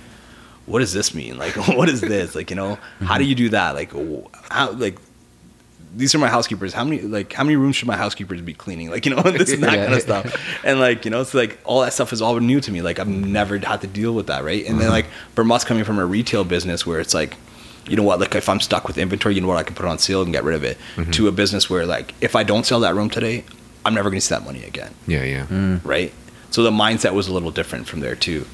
[0.67, 1.39] what does this mean?
[1.39, 2.35] Like, what is this?
[2.35, 3.29] Like, you know, how do mhm.
[3.29, 3.75] you do that?
[3.75, 3.93] Like,
[4.51, 4.99] how, like,
[5.97, 6.73] these are my housekeepers.
[6.73, 8.91] How many, like, how many rooms should my housekeepers be cleaning?
[8.91, 9.85] Like, you know, this and that Yeah.
[9.85, 10.41] kind of stuff.
[10.65, 12.83] And like, you know, it's like all that stuff is all new to me.
[12.83, 14.65] Like, I've never had to deal with that, right?
[14.67, 14.93] And then mm-hmm.
[14.93, 17.37] like, Vermont's coming from a retail business where it's like,
[17.87, 19.85] you know what, like if I'm stuck with inventory, you know what, I can put
[19.85, 20.79] it on sale and get rid of it.
[20.97, 21.11] Mm-hmm.
[21.13, 23.45] To a business where like, if I don't sell that room today,
[23.85, 25.47] I'm never going to see that money again Yeah, yeah.
[25.47, 25.85] Mm.
[25.85, 26.12] right?
[26.51, 28.47] So the mindset was a little different from there too.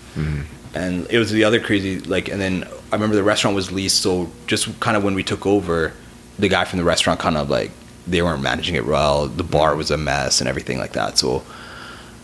[0.72, 4.00] And it was the other crazy like, and then I remember the restaurant was leased.
[4.02, 5.92] So just kind of when we took over,
[6.38, 7.70] the guy from the restaurant kind of like
[8.06, 9.26] they weren't managing it well.
[9.26, 11.18] The bar was a mess and everything like that.
[11.18, 11.42] So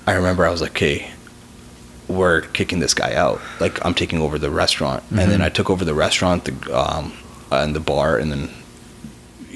[0.07, 1.11] I remember I was like, okay,
[2.09, 3.40] we're kicking this guy out.
[3.61, 7.12] Like I'm taking over the restaurant, and then I took over the restaurant, the um,
[7.51, 8.51] and the bar, and then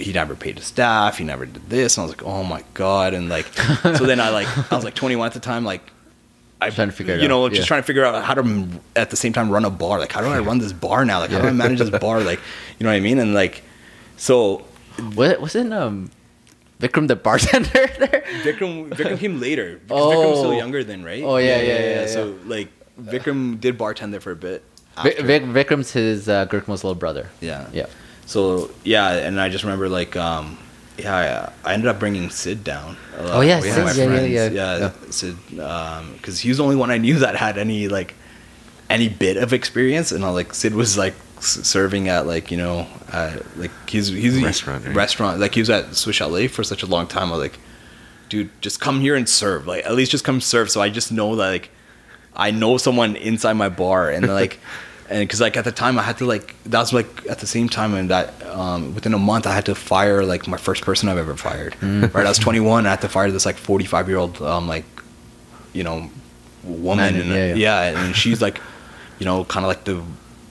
[0.01, 1.19] he never paid his staff.
[1.19, 1.97] He never did this.
[1.97, 3.15] And I was like, oh my god.
[3.15, 3.47] And like,
[3.83, 5.65] so then I like, I was like 21 at the time.
[5.65, 5.83] Like,
[6.63, 7.67] I'm Trying to figure it you know, out, just yeah.
[7.69, 9.99] trying to figure out how to at the same time run a bar.
[9.99, 11.21] Like, how do I run this bar now?
[11.21, 12.21] Like, how do I manage this bar?
[12.21, 12.39] Like,
[12.79, 13.19] you know what I mean?
[13.19, 13.63] And like,
[14.19, 14.59] so
[15.15, 16.11] What wasn't um
[16.79, 18.25] Vikram the bartender there?
[18.43, 20.57] Vikram Vikram came later because Vikram's still Oh.
[20.57, 21.23] younger than right.
[21.25, 22.69] Oh, yeah, yeah, yeah, So like
[23.01, 24.63] Vikram did bartend there for a bit.
[24.99, 25.11] After.
[25.23, 27.31] Vikram's his uh, Gurkmo's little brother.
[27.41, 27.69] Yeah.
[27.73, 27.87] Yeah.
[28.31, 30.57] So yeah, and I just remember like um
[30.97, 32.97] yeah, I I ended up bringing Sid down.
[33.19, 35.11] Uh, Oh, yeah, Sid, my yeah, yeah, yeah, yeah, yeah.
[35.11, 35.37] Sid,
[36.15, 38.15] because he was the only one I knew that had any like
[38.89, 42.57] any bit of experience, and I like Sid was like s- serving at like you
[42.57, 44.95] know uh, like he's he's Restaurant, right?
[44.95, 47.29] restaurant like he was at Swiss Chalet for such a long time.
[47.29, 47.59] I was like,
[48.29, 49.67] dude, just come here and serve.
[49.67, 50.71] Like at least just come serve.
[50.71, 51.71] So I just know that like
[52.37, 54.61] I know someone inside my bar and like
[55.11, 57.47] and because like at the time I had to like that was like at the
[57.47, 60.83] same time and that um, within a month I had to fire like my first
[60.85, 61.75] person I've ever fired.
[61.81, 62.15] Mm.
[62.15, 62.87] Right, I was 21.
[62.87, 64.85] I had to fire this like 45 year old um like
[65.73, 66.11] you know
[66.63, 68.05] woman Man, and yeah, yeah, yeah.
[68.05, 68.61] and she's like
[69.19, 70.03] you know kind of like the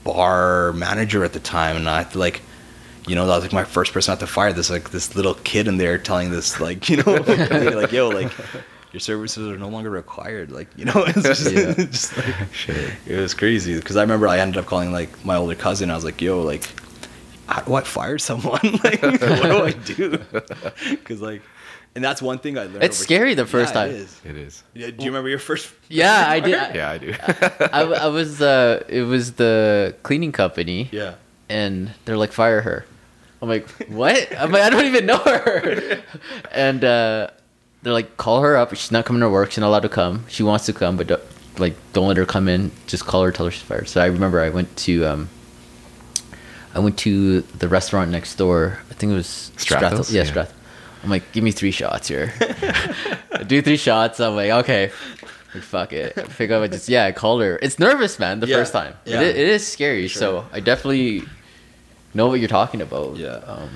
[0.04, 2.42] bar manager at the time and I had to like
[3.06, 4.52] you know, that was like my first person I had to fire.
[4.52, 8.30] This like this little kid in there telling this like you know like yo like
[8.92, 10.50] your services are no longer required.
[10.50, 11.72] Like you know, it's just, Yeah.
[11.74, 12.34] just like
[13.06, 15.90] it was crazy because I remember I ended up calling like my older cousin.
[15.90, 16.64] I was like, yo, like
[17.46, 18.60] how do I fire someone?
[18.84, 20.18] like what do I do?
[20.90, 21.42] Because like,
[21.96, 22.84] and that's one thing I learned.
[22.84, 23.90] It's over- scary the first Yeah, time.
[23.90, 24.20] It is.
[24.24, 24.62] It is.
[24.74, 25.72] Yeah, do you remember your first?
[25.88, 26.54] Yeah, I did.
[26.54, 27.14] I, Yeah, I do.
[27.72, 31.14] I, I was uh it was the cleaning company Yeah.
[31.48, 32.84] and they're like fire her.
[33.42, 34.28] I'm like, what?
[34.38, 36.02] I'm like, I don't even know her.
[36.52, 37.30] And uh,
[37.82, 38.74] they're like, call her up.
[38.74, 39.50] She's not coming to work.
[39.52, 40.24] She's not allowed to come.
[40.28, 41.22] She wants to come, but don't,
[41.58, 42.70] like, don't let her come in.
[42.86, 43.88] Just call her, tell her she's fired.
[43.88, 45.28] So I remember I went to um,
[46.74, 48.78] I went to the restaurant next door.
[48.90, 50.12] I think it was Strathos?
[50.12, 50.28] Yeah, Yeah.
[50.28, 50.54] Strath.
[51.02, 52.32] I'm like, give me three shots here.
[53.32, 54.20] I do three shots.
[54.20, 54.92] I'm like, okay.
[55.54, 56.12] Like, fuck it.
[56.18, 57.58] I pick up and just yeah, I called her.
[57.62, 58.38] It's nervous, man.
[58.40, 59.22] The Yeah, first time, yeah.
[59.22, 60.08] it, it is scary.
[60.08, 61.22] So I definitely
[62.12, 63.16] know what you're talking about.
[63.16, 63.36] Yeah.
[63.46, 63.70] Um,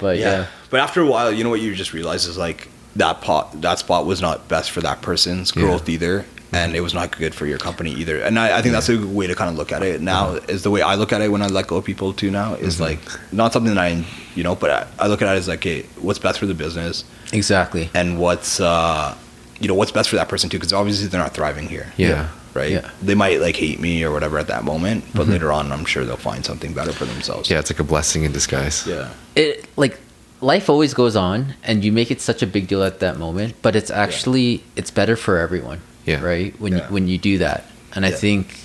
[0.00, 0.24] but yeah.
[0.24, 0.46] yeah.
[0.70, 3.78] But after a while, you know what you just realize is like that pot, that
[3.78, 5.62] spot was not best for that person's Yeah.
[5.62, 8.20] growth either, and it was not good for your company either.
[8.20, 10.34] And I, I think that's a way to kind of look at it now.
[10.48, 12.30] Is the way I look at it when I let go of people too.
[12.30, 13.00] Now is like
[13.32, 15.82] not something that I, you know, but I, I look at it as like, okay,
[16.00, 17.90] what's best for the business, exactly.
[17.94, 19.14] and what's, uh,
[19.60, 21.92] you know, what's best for that person too, because obviously they're not thriving here.
[21.96, 22.28] Yeah.
[22.54, 22.72] Right.
[22.72, 22.90] Yeah.
[23.02, 26.04] They might like hate me or whatever at that moment, but later on, I'm sure
[26.04, 27.48] they'll find something better for themselves.
[27.50, 28.84] Yeah, it's like a blessing in disguise.
[28.86, 29.10] Yeah.
[29.36, 30.00] It like
[30.40, 33.54] life always goes on, and you make it such a big deal at that moment,
[33.62, 35.80] but it's actually it's better for everyone.
[36.06, 36.22] Yeah.
[36.24, 36.58] Right.
[36.60, 36.86] When Yeah.
[36.88, 38.56] you, when you do that, and I think,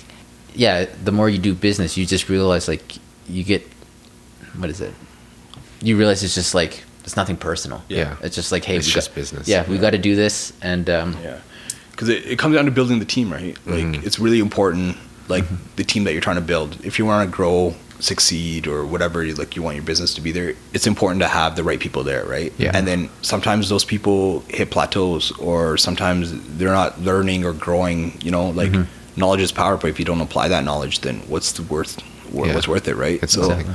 [0.54, 2.96] yeah, the more you do business, you just realize like
[3.28, 3.66] you get
[4.56, 4.94] what is it?
[5.82, 7.82] You realize it's just like it's nothing personal.
[7.88, 8.16] Yeah.
[8.22, 9.48] It's just like hey, It's we just got, business.
[9.48, 11.38] Yeah, we got to do this, and um, Yeah,
[11.90, 13.56] because it, it comes down to building the team, right?
[13.66, 14.06] Like Mhm.
[14.06, 14.96] it's really important,
[15.28, 15.44] like
[15.76, 16.78] the team that you're trying to build.
[16.84, 20.20] If you want to grow, succeed, or whatever, you- like you want your business to
[20.20, 22.52] be there, it's important to have the right people there, right?
[22.58, 22.72] Yeah.
[22.74, 28.18] And then sometimes those people hit plateaus, or sometimes they're not learning or growing.
[28.22, 29.20] You know, like mm-hmm.
[29.20, 32.02] knowledge is power, but if you don't apply that knowledge, then what's the worth?
[32.32, 32.54] wha- Yeah.
[32.54, 33.22] What's worth it, right?
[33.22, 33.74] It's so, exactly.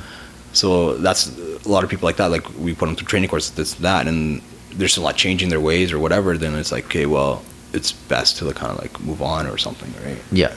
[0.54, 1.32] so that's
[1.66, 2.30] a lot of people like that.
[2.30, 4.42] Like we put them through training courses, this, that, and
[4.74, 6.38] they're still not changing their ways or whatever.
[6.38, 7.42] Then it's like, okay, well,
[7.74, 10.18] it's best to kind of like move on or something, right?
[10.32, 10.54] yeah.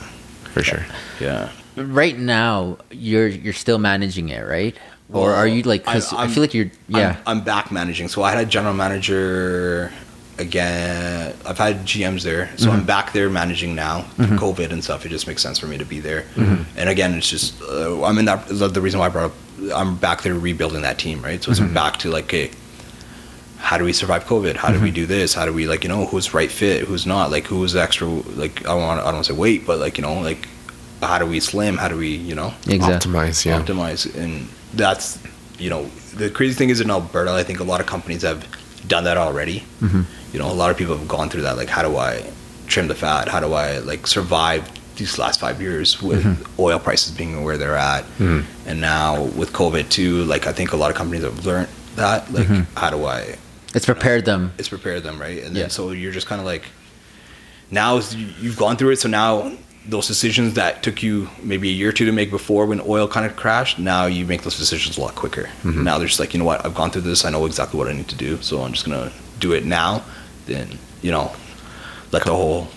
[0.53, 0.85] For sure.
[1.19, 1.49] Yeah.
[1.75, 4.75] Right now, you're you're still managing it, right?
[5.11, 5.83] or are you like?
[5.85, 6.71] Because I, I'm- feel like you're.
[6.87, 7.17] Yeah.
[7.25, 8.07] I'm, I'm back managing.
[8.07, 9.91] So I had a general manager
[10.39, 11.33] again.
[11.45, 12.77] I've had GMs there, so Mm-hmm.
[12.79, 14.01] I'm back there managing now.
[14.17, 15.05] COVID and stuff.
[15.05, 16.21] It just makes sense for me to be there.
[16.35, 16.77] Mm-hmm.
[16.77, 18.47] And again, it's just uh, I'm in that.
[18.47, 19.37] The reason why I brought up,
[19.75, 21.43] I'm back there rebuilding that team, right?
[21.43, 21.73] So it's Mm-hmm.
[21.73, 22.51] back to like, okay,
[23.57, 24.55] how do we survive COVID?
[24.55, 25.33] How do we do this?
[25.33, 27.31] How do we like you know who's right fit, who's not?
[27.31, 28.07] Like who's extra?
[28.07, 30.47] Like I don't want I don't want to say weight, but like you know like
[31.03, 31.77] how do we slim?
[31.77, 33.11] How do we you know exactly.
[33.11, 33.59] Optimize, yeah.
[33.61, 35.19] optimize and that's
[35.59, 35.85] you know
[36.15, 38.41] the crazy thing is in alberta i think a lot of companies have
[38.87, 40.01] done that already Mm-hmm.
[40.33, 42.23] you know a lot of people have gone through that like how do i
[42.67, 44.63] trim the fat how do i like survive
[44.95, 46.61] these last five years with Mm-hmm.
[46.61, 48.43] oil prices being where they're at Mhm.
[48.65, 52.19] and now with covid too like i think a lot of companies have learned that
[52.33, 52.77] like Mm-hmm.
[52.79, 53.35] how do i
[53.75, 54.51] It's prepared them.
[54.57, 55.63] it's prepared them right and Yeah.
[55.63, 56.63] then so you're just kind of like
[57.71, 58.01] now
[58.41, 59.51] you've gone through it so now
[59.85, 63.07] those decisions that took you maybe a year or two to make before when oil
[63.07, 65.83] kind of crashed now you make those decisions a lot quicker mm-hmm.
[65.83, 67.89] now they're just like you know what i've gone through this i know exactly what
[67.89, 70.01] i need to do so i'm just gonna do it now
[70.45, 71.33] then you know
[72.13, 72.67] let the whole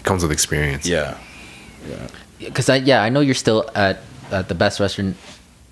[0.00, 0.86] it comes with experience.
[0.86, 1.16] Yeah.
[1.88, 2.08] Yeah.
[2.38, 5.14] because I yeah I know you're still at at the Best Western,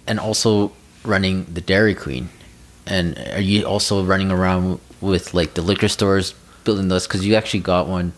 [0.07, 0.73] and also
[1.05, 2.29] running the Dairy Queen,
[2.87, 7.07] and are you also running around with like the liquor stores building those?
[7.07, 8.13] Because you actually got one.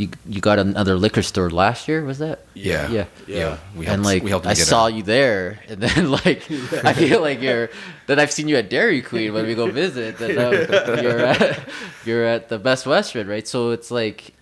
[0.00, 2.40] You you got another liquor store last year, was that?
[2.54, 2.88] Yeah.
[2.90, 3.04] Yeah.
[3.26, 3.58] Yeah.
[3.76, 6.42] We and like we helped I get saw a- you there, and then like
[6.84, 7.68] I feel like you're.
[8.06, 10.16] Then I've seen you at Dairy Queen when we go visit.
[10.18, 10.52] Then um,
[11.04, 11.68] you're at
[12.06, 13.46] you're at the Best Western, right?
[13.46, 14.32] So it's like,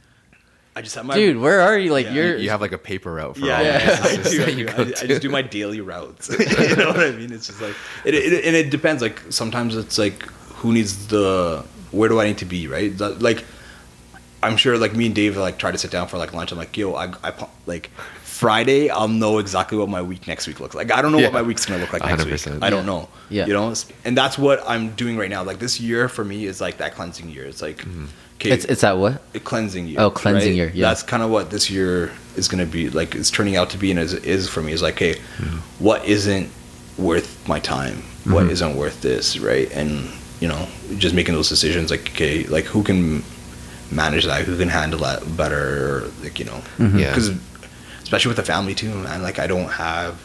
[0.76, 1.90] I just have my dude, where are you?
[1.92, 2.12] Like Yeah.
[2.14, 2.36] you're.
[2.36, 4.44] You have like a paper route for Yeah, all yeah, the I do.
[4.44, 4.72] I, you do.
[4.78, 6.28] I, I just do my daily routes.
[6.30, 7.32] you know what I mean?
[7.32, 9.02] It's just like it, it, and it depends.
[9.02, 10.22] Like sometimes it's like
[10.62, 12.68] who needs the where do I need to be?
[12.68, 12.96] Right?
[12.98, 13.44] That- Like
[14.42, 16.52] I'm sure like me and Dave like try to sit down for like lunch.
[16.52, 17.32] I'm like, yo, I, I
[17.66, 17.90] like
[18.22, 18.88] Friday.
[18.88, 20.92] I'll know exactly what my week next week looks like.
[20.92, 21.24] I don't know Yeah.
[21.26, 22.34] what my week's gonna look like next week.
[22.34, 22.62] 100%.
[22.62, 23.08] I don't know.
[23.30, 23.46] Yeah.
[23.46, 23.74] You know,
[24.04, 25.42] and that's what I'm doing right now.
[25.42, 27.44] Like this year for me is like that cleansing year.
[27.46, 27.78] It's like.
[27.78, 28.06] Mm-hmm.
[28.40, 29.20] Okay, it's it's at what?
[29.34, 29.98] a cleansing year.
[29.98, 30.86] Oh, cleansing year, yeah.
[30.90, 33.16] That's kind of what this year is going to be like.
[33.16, 34.70] It's turning out to be and is, is for me.
[34.70, 35.56] Is like, hey, Mm-hmm.
[35.84, 36.48] what isn't
[36.96, 37.96] worth my time?
[38.26, 39.40] What isn't worth this?
[39.40, 39.68] Right?
[39.72, 40.08] And
[40.40, 41.90] you know, just making those decisions.
[41.90, 43.24] Like, okay, like who can
[43.90, 44.44] manage that?
[44.44, 46.10] Who can handle that better?
[46.22, 46.98] Like, you know, mm-hmm.
[46.98, 47.10] Yeah.
[47.10, 47.30] because
[48.02, 49.22] especially with the family too, man.
[49.22, 50.18] Like, I don't have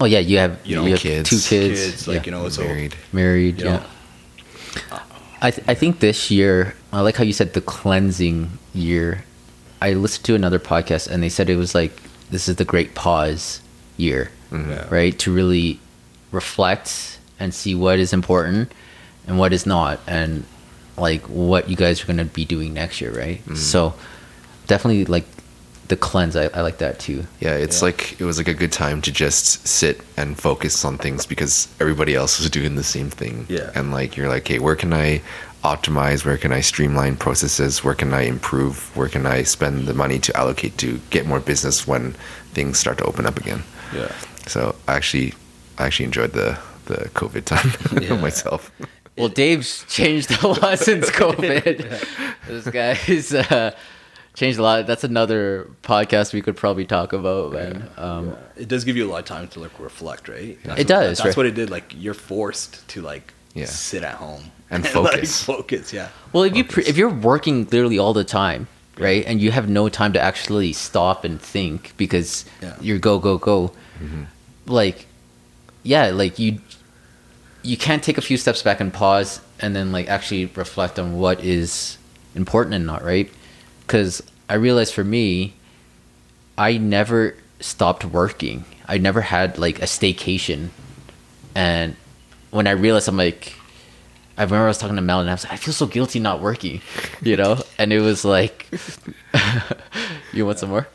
[0.00, 1.30] Oh yeah, you have You know, you have kids.
[1.30, 2.08] two kids, kids.
[2.08, 2.24] Like, yeah.
[2.26, 2.94] you know, so married.
[3.12, 3.60] married.
[3.60, 3.76] you yeah.
[3.76, 5.00] know.
[5.40, 9.24] I th- I think this year, I like how you said the cleansing year.
[9.80, 11.92] I listened to another podcast and they said it was like
[12.30, 13.60] this is the great pause
[13.96, 14.70] year, mm-hmm.
[14.70, 14.86] Yeah.
[14.90, 15.18] right?
[15.20, 15.78] To really
[16.32, 18.72] reflect and see what is important
[19.26, 20.44] and what is not, and
[20.98, 23.40] like what you guys are going to be doing next year, right?
[23.40, 23.54] Mm-hmm.
[23.56, 23.94] So
[24.66, 25.24] definitely like
[25.88, 26.34] the cleanse.
[26.36, 27.24] I, I like that too.
[27.40, 27.86] Yeah, it's Yeah.
[27.86, 31.68] like it was like a good time to just sit and focus on things because
[31.80, 33.46] everybody else was doing the same thing.
[33.48, 33.70] Yeah.
[33.74, 35.22] And like you're like, hey, where can I
[35.62, 36.24] optimize?
[36.24, 37.82] Where can I streamline processes?
[37.84, 38.94] Where can I improve?
[38.96, 42.12] Where can I spend the money to allocate to get more business when
[42.52, 43.62] things start to open up again?
[43.94, 44.12] Yeah.
[44.46, 45.34] So I actually
[45.78, 48.70] I actually enjoyed the the COVID time myself.
[49.16, 52.06] Well, Dave's changed a lot since COVID.
[52.46, 53.70] This guy's uh,
[54.34, 54.86] changed a lot.
[54.86, 57.88] That's another podcast we could probably talk about, man.
[57.96, 60.58] Um, It does give you a lot of time to like reflect, right?
[60.64, 61.36] That's It what- does, That's right.
[61.36, 61.70] what it did.
[61.70, 63.66] Like you're forced to like Yeah.
[63.66, 65.42] sit at home And like, focus.
[65.42, 66.08] focus, yeah.
[66.32, 69.68] Well, if you pre- if you're working literally all the time, right, and you have
[69.68, 72.76] no time to actually stop and think because Yeah.
[72.80, 73.72] you're go go go,
[74.66, 75.06] like,
[75.84, 76.60] yeah, like you
[77.66, 81.18] you can't take a few steps back and pause and then like actually reflect on
[81.18, 81.98] what is
[82.34, 83.28] important and not right,
[83.80, 85.54] because I realized for me,
[86.56, 88.64] I never stopped working.
[88.86, 90.68] I never had like a staycation,
[91.54, 91.96] and
[92.50, 93.52] when I realized, I'm like.
[94.38, 96.20] I remember I was talking to Mel and I was like, I feel so guilty
[96.20, 96.82] not working,
[97.22, 97.56] you know?
[97.78, 98.68] And it was like,
[100.34, 100.86] you want some more?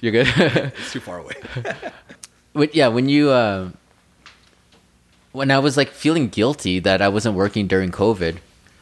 [0.00, 0.28] You're good?
[0.38, 1.34] It's too far away.
[2.52, 3.70] When- yeah, when you, uh,
[5.34, 8.38] when I was like feeling guilty that I wasn't working during COVID,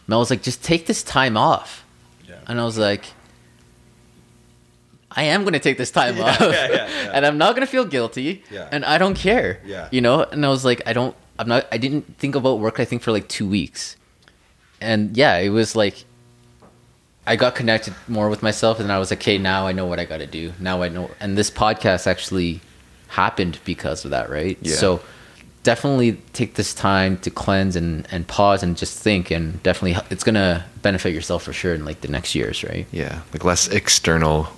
[0.06, 1.82] Mel was like, just take this time off.
[2.28, 2.40] Yeah.
[2.46, 3.06] And I was like,
[5.10, 6.38] I am going to take this time off.
[6.40, 7.10] yeah, yeah, yeah.
[7.14, 8.44] and I'm not going to feel guilty.
[8.50, 8.68] Yeah.
[8.70, 9.60] And I don't care.
[9.64, 9.88] Yeah.
[9.90, 10.24] You know?
[10.24, 13.00] And I was like, I don't, I'm not, I didn't think about work, I think,
[13.00, 13.96] for like two weeks.
[14.78, 16.04] And yeah, it was like,
[17.26, 19.98] I got connected more with myself and I was like, okay, now I know what
[19.98, 20.52] I got to do.
[20.60, 21.10] Now I know.
[21.18, 22.60] And this podcast actually
[23.08, 24.58] happened because of that, right?
[24.60, 24.74] Yeah.
[24.74, 25.00] So
[25.62, 30.25] definitely take this time to cleanse and, and pause and just think and definitely it's
[30.25, 32.87] going to benefit yourself for sure in like the next years, right?
[32.90, 34.48] Yeah, like less external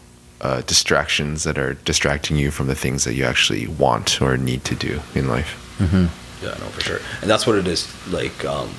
[0.40, 4.64] uh, distractions that are distracting you from the things that you actually want or need
[4.64, 5.60] to do in life.
[6.42, 7.00] Yeah, no, for sure.
[7.20, 7.88] And that's what it is.
[8.08, 8.70] Like, um,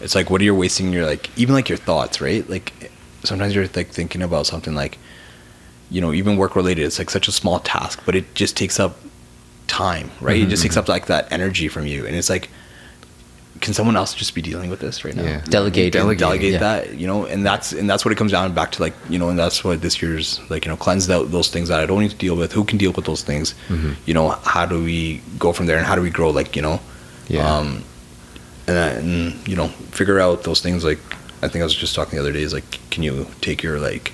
[0.00, 2.48] it's like, what are you wasting your like, even like your thoughts, right?
[2.48, 2.90] Like,
[3.24, 4.98] sometimes you're like thinking about something like,
[5.90, 6.84] you know, even work related.
[6.84, 8.96] It's like such a small task, but it just takes up
[9.70, 10.40] time, right?
[10.42, 12.48] It just takes up like that energy from you, and it's like,
[13.60, 15.22] can someone else just be dealing with this right now?
[15.22, 15.40] Yeah.
[15.48, 15.92] Delegate.
[15.92, 16.58] delegate, delegate Yeah.
[16.66, 19.18] that you know and that's and that's what it comes down back to like you
[19.18, 21.84] know and that's what this year's like you know cleanse out those things that i
[21.84, 23.54] don't need to deal with who can deal with those things
[24.06, 26.62] you know how do we go from there and how do we grow like you
[26.62, 26.80] know
[27.28, 27.46] Yeah.
[27.58, 27.84] um
[28.66, 30.98] and, and you know figure out those things like
[31.42, 33.78] i think i was just talking the other day is like can you take your
[33.78, 34.12] like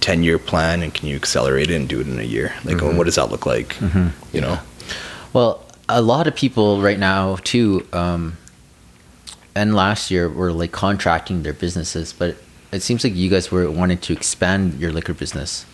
[0.00, 2.78] 10 year plan and can you accelerate it and do it in a year like
[2.78, 2.96] Mm-hmm.
[2.96, 3.76] what does that look like
[4.32, 4.58] you know
[5.34, 8.38] Well, a lot of people right now too, um,
[9.54, 12.36] and last year were like contracting their businesses, but
[12.72, 15.66] it seems like you guys were wanting to expand your liquor business.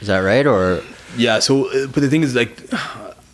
[0.00, 0.46] Is that right?
[0.46, 0.82] Or
[1.16, 1.38] Yeah.
[1.38, 2.68] So, uh, but the thing is, like,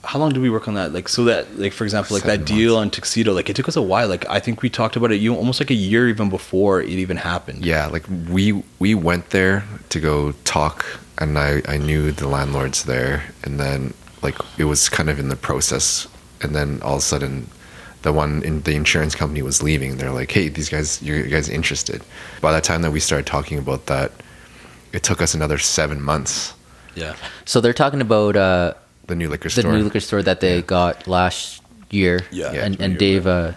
[0.04, 0.92] how long did we work on that?
[0.92, 3.68] Like so that like for example like Seven that deal on tuxedo like it took
[3.68, 4.08] us a while.
[4.08, 6.90] Like I think we talked about it you almost like a year even before it
[6.90, 7.64] even happened.
[7.64, 10.84] Yeah, like we we went there to go talk,
[11.18, 15.28] and I I knew the landlords there, and then like it was kind of in
[15.28, 16.08] the process,
[16.42, 17.48] and then all of a sudden,
[18.02, 19.96] the one in the insurance company was leaving.
[19.96, 22.02] They're like, "Hey, these guys, you guys interested?"
[22.40, 24.12] By the time that we started talking about that,
[24.92, 26.54] it took us another seven months.
[26.94, 27.14] Yeah.
[27.44, 28.72] So they're talking about uh,
[29.06, 29.70] The new liquor store.
[29.70, 32.20] the new liquor store that they got last year.
[32.30, 32.52] Yeah.
[32.52, 33.52] Yeah, and, and weird, Dave uh,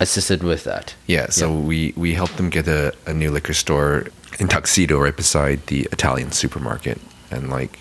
[0.00, 0.94] assisted with that.
[1.06, 4.06] Yeah, so we we helped them get a, a new liquor store
[4.40, 6.98] in Tuxedo right beside the Italian supermarket,
[7.30, 7.78] and like,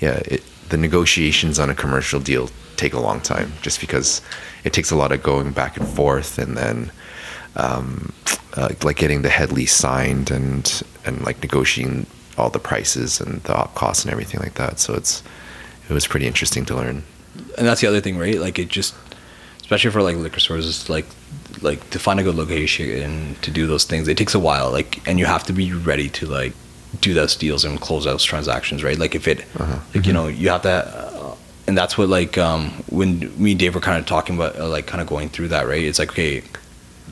[0.00, 4.20] yeah, it, the negotiations on a commercial deal take a long time just because
[4.64, 6.90] it takes a lot of going back and forth, and then
[7.56, 8.12] um,
[8.54, 13.42] uh, like getting the head lease signed and and like negotiating all the prices and
[13.44, 14.80] the op costs and everything like that.
[14.80, 15.22] So it's
[15.88, 17.04] it was pretty interesting to learn.
[17.58, 18.38] and that's the other thing, right?
[18.38, 18.94] Like it just,
[19.60, 21.06] especially for like liquor stores, it's like,
[21.62, 24.70] like to find a good location and to do those things, it takes a while.
[24.70, 26.52] Like, and you have to be ready to like
[27.00, 28.98] do those deals and close those transactions, right?
[28.98, 29.78] Like if it, Uh-huh.
[29.94, 31.34] like you know, you have to, uh,
[31.66, 34.68] and that's what like um when me and Dave were kind of talking about, uh,
[34.68, 35.82] like kind of going through that, right?
[35.82, 36.42] It's like okay,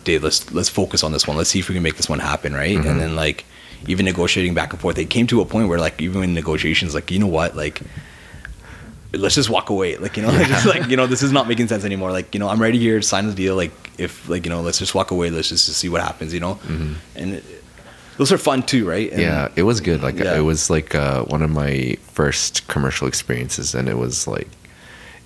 [0.05, 1.37] Dave, let's let's focus on this one.
[1.37, 2.77] Let's see if we can make this one happen, right?
[2.79, 2.87] Mhm.
[2.91, 3.45] And then like
[3.89, 6.95] even negotiating back and forth, it came to a point where like even in negotiations,
[6.95, 7.81] like you know what, like
[9.15, 9.97] let's just walk away.
[9.99, 12.13] Like, you know, just like, you know, this is not making sense anymore.
[12.13, 13.55] Like, you know, I'm ready here to sign the deal.
[13.55, 15.29] Like, if, like, you know, let's just walk away.
[15.29, 16.59] Let's just, see what happens, you know?
[17.15, 17.45] And it,
[18.23, 19.11] those are fun too, right?
[19.11, 20.01] And yeah, it was good.
[20.01, 20.37] Like Yeah.
[20.39, 24.47] it was like uh, one of my first commercial experiences, and it was like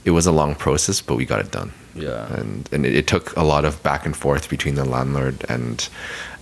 [0.07, 1.73] it was a long process, but we got it done.
[1.95, 2.33] Yeah.
[2.41, 5.87] and and it, it took a lot of back and forth between the landlord and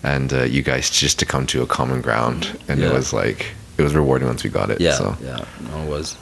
[0.05, 3.47] and uh, you guys just to come to a common ground, and it was like
[3.79, 4.81] it was rewarding once we got it.
[4.81, 4.95] Yeah.
[4.99, 5.17] so.
[5.21, 5.45] Yeah.
[5.69, 6.17] No, it was.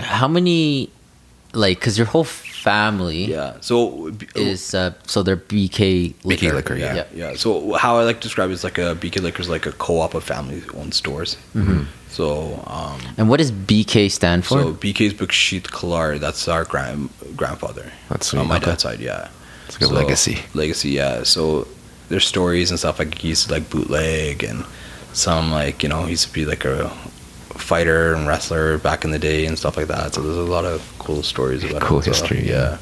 [0.00, 0.88] How many,
[1.52, 2.24] like, because your whole
[2.62, 3.54] family Yeah.
[3.60, 6.46] So, b- is, uh, so they're BK liquor.
[6.46, 7.04] BK liquor, yeah, yeah.
[7.14, 7.34] yeah.
[7.36, 9.72] So how I like to describe it is like a BK Liquor is like a
[9.72, 11.36] co-op of family-owned stores.
[11.54, 11.82] Mm-hmm.
[12.08, 14.60] So, um, And what does BK stand for?
[14.62, 17.90] so BK's Bukshit Kalar, that's our grand grandfather.
[18.08, 18.66] That's on my Okay.
[18.66, 19.00] dad's side.
[19.00, 19.28] Yeah,
[19.66, 20.38] It's like a legacy.
[20.54, 21.22] Legacy, yeah.
[21.24, 21.66] So
[22.10, 24.64] there's stories and stuff like he used to like bootleg and
[25.14, 26.90] some like you know he used to be like a
[27.62, 30.14] fighter and wrestler back in the day and stuff like that.
[30.14, 32.04] So there's a lot of cool stories about Cool it.
[32.04, 32.78] So, history, yeah.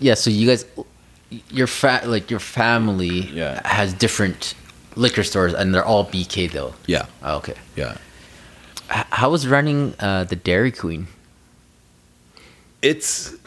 [0.00, 0.64] yeah, so you guys,
[1.50, 3.60] your fa- like your family Yeah.
[3.66, 4.54] has different
[4.96, 6.74] liquor stores and they're all BK though.
[6.86, 7.54] yeah, Oh, okay.
[7.76, 7.96] yeah.
[8.90, 11.06] H- how was running uh, the Dairy Queen?
[12.80, 13.34] it's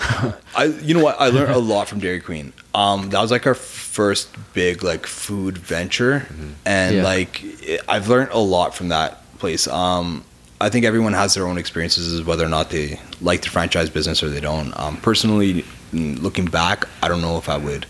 [0.55, 2.51] I you know what I learned a lot from Dairy Queen.
[2.75, 6.27] Um, that was like our first big like food venture,
[6.65, 7.03] and Yeah.
[7.03, 9.67] like it, I've learned a lot from that place.
[9.67, 10.23] Um,
[10.61, 13.89] I think everyone has their own experiences as whether or not they like the franchise
[13.89, 14.77] business or they don't.
[14.79, 17.85] Um, personally, mm, looking back, I don't know if I would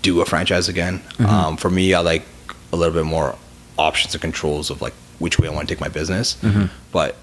[0.00, 1.02] do a franchise again.
[1.18, 2.24] Um, for me, I like
[2.72, 3.36] a little bit more
[3.78, 6.36] options and controls of like which way I want to take my business.
[6.92, 7.16] But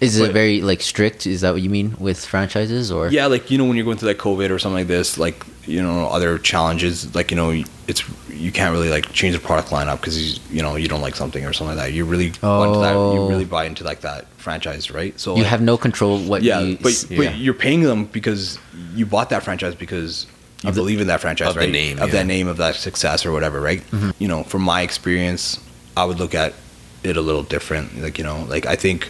[0.00, 1.26] Is But- it very like strict?
[1.26, 3.08] Is that what you mean with franchises or?
[3.08, 5.44] yeah like you know when you're going through like covid or something like this like
[5.66, 7.50] you know other challenges like you know
[7.88, 11.14] it's you can't really like change the product lineup because you know you don't like
[11.16, 13.28] something or something like that you really into that, you Oh.
[13.28, 16.60] really buy into like that franchise right so You like, have no control what yeah
[16.60, 18.58] you but, s- but you're paying them because
[18.94, 20.26] you bought that franchise because
[20.64, 22.16] you the- believe in that franchise of the right name, of yeah.
[22.16, 24.10] that name of that success or whatever right Mm-hmm.
[24.18, 25.58] you know from my experience
[25.96, 26.54] i would look at
[27.02, 29.08] it a little different like you know like i think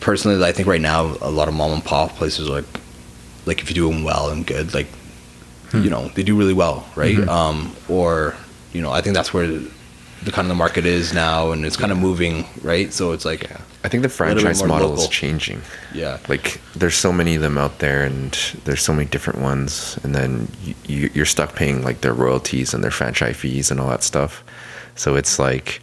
[0.00, 2.64] personally i think right now a lot of mom and pop places are like
[3.46, 4.86] like if you do them well and good like
[5.70, 5.84] Hmm.
[5.84, 7.28] you know they do really well right Mm-hmm.
[7.28, 8.34] um or
[8.72, 11.76] you know i think that's where the kind of the market is now and it's
[11.76, 13.60] kind of moving right so it's like Yeah.
[13.84, 15.62] I think the franchise more model is changing.
[15.94, 18.32] yeah Like there's so many of them out there, and
[18.64, 22.74] there's so many different ones, and then you, you, you're stuck paying like their royalties
[22.74, 24.44] and their franchise fees and all that stuff.
[24.96, 25.80] So it's like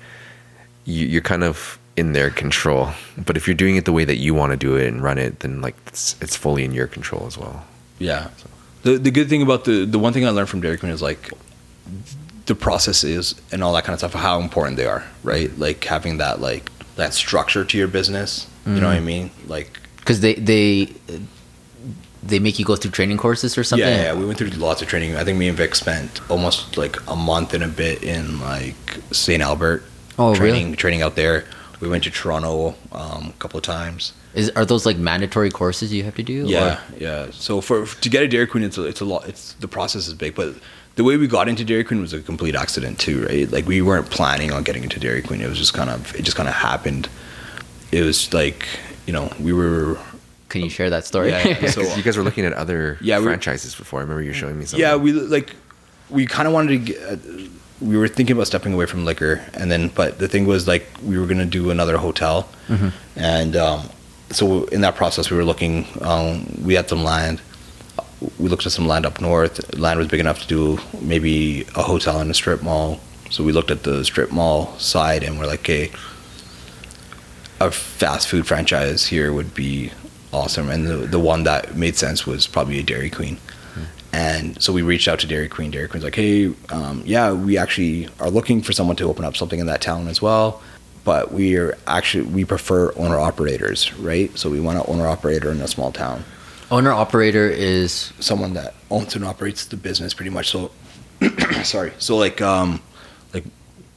[0.85, 2.91] you, you're kind of in their control.
[3.17, 5.17] But if you're doing it the way that you want to do it and run
[5.17, 7.65] it, then like it's, it's fully in your control as well.
[7.99, 8.29] Yeah.
[8.83, 11.01] The the good thing about the the one thing I learned from Dairy Queen is
[11.01, 11.31] like
[12.45, 15.51] the processes and all that kind of stuff how important they are, right?
[15.57, 18.47] Like having that like that structure to your business.
[18.65, 19.05] You know what I mm-hmm.
[19.05, 19.31] mean?
[19.47, 20.93] Like because they they
[22.21, 23.87] they make you go through training courses or something.
[23.87, 25.15] yeah, yeah, we went through lots of training.
[25.15, 28.75] I think me and Vic spent almost like a month and a bit in like
[29.11, 29.41] St.
[29.41, 29.83] Albert.
[30.19, 30.37] Oh, really?
[30.37, 31.45] training training out there.
[31.79, 34.13] We went to Toronto um, a couple of times.
[34.33, 36.45] Is are those like mandatory courses you have to do?
[36.47, 37.27] Yeah, or- yeah.
[37.31, 39.27] So for to get a Dairy Queen, it's a, it's a lot.
[39.27, 40.55] It's the process is big, but
[40.95, 43.49] the way we got into Dairy Queen was a complete accident too, right?
[43.51, 45.41] Like we weren't planning on getting into Dairy Queen.
[45.41, 47.09] It was just kind of it just kind of happened.
[47.91, 48.67] It was like
[49.05, 49.97] you know we were
[50.49, 51.29] Can you share that story?
[51.29, 51.57] Yeah, yeah.
[51.61, 53.99] Yeah, So- 'cause you guys were looking at other Yeah, we- franchises before.
[53.99, 54.79] I remember you showing me something.
[54.81, 55.53] Yeah, we like
[56.09, 56.77] we kind of wanted to.
[56.93, 57.17] Get, uh,
[57.81, 60.87] we were thinking about stepping away from liquor, and then but the thing was like
[61.03, 62.47] we were gonna do another hotel,
[63.15, 63.89] and um,
[64.31, 65.85] so in that process we were looking.
[66.01, 67.41] Um, we had some land.
[68.39, 69.77] We looked at some land up north.
[69.77, 72.99] Land was big enough to do maybe a hotel and a strip mall.
[73.29, 75.91] So we looked at the strip mall side, and we're like, okay,
[77.59, 79.91] a fast food franchise here would be
[80.33, 80.69] awesome.
[80.69, 83.37] And the the one that made sense was probably a Dairy Queen.
[84.13, 85.69] And so we reached out to Dairy Queen.
[85.71, 89.35] Dairy Queen's like, hey, um, yeah, we actually are looking for someone to open up
[89.37, 90.61] something in that town as well.
[91.03, 94.35] But we are actually we prefer owner operators, right?
[94.37, 96.23] So we want an owner operator in a small town,
[96.69, 100.49] Owner operator is someone that owns and operates the business pretty much.
[100.51, 100.71] So,
[101.63, 101.93] sorry.
[101.97, 102.81] So like, um,
[103.33, 103.45] like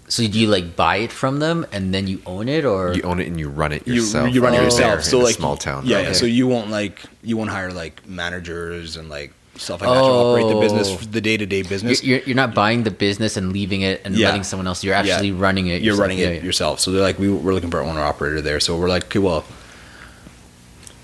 [0.06, 3.02] so do you like buy it from them and then you own it or you
[3.02, 4.32] own it and you run it you yourself.
[4.32, 4.62] you run it Oh.
[4.64, 5.02] yourself.
[5.02, 5.84] So in a like small town.
[5.84, 6.06] Yeah, right?
[6.06, 6.12] yeah.
[6.12, 10.06] So you won't like you won't hire like managers and like stuff like that to
[10.06, 10.60] operate the Oh.
[10.60, 12.02] business, the day to day business.
[12.02, 14.28] you're, you're not buying the business and leaving it and Yeah.
[14.28, 14.82] letting someone else.
[14.82, 15.12] You're Yeah.
[15.14, 15.82] actually running it.
[15.82, 16.00] You're yourself.
[16.00, 16.42] running it Yeah, yeah.
[16.42, 16.80] yourself.
[16.80, 18.58] So they're like, we, we're looking for an owner operator there.
[18.60, 19.44] So we're like, okay, well,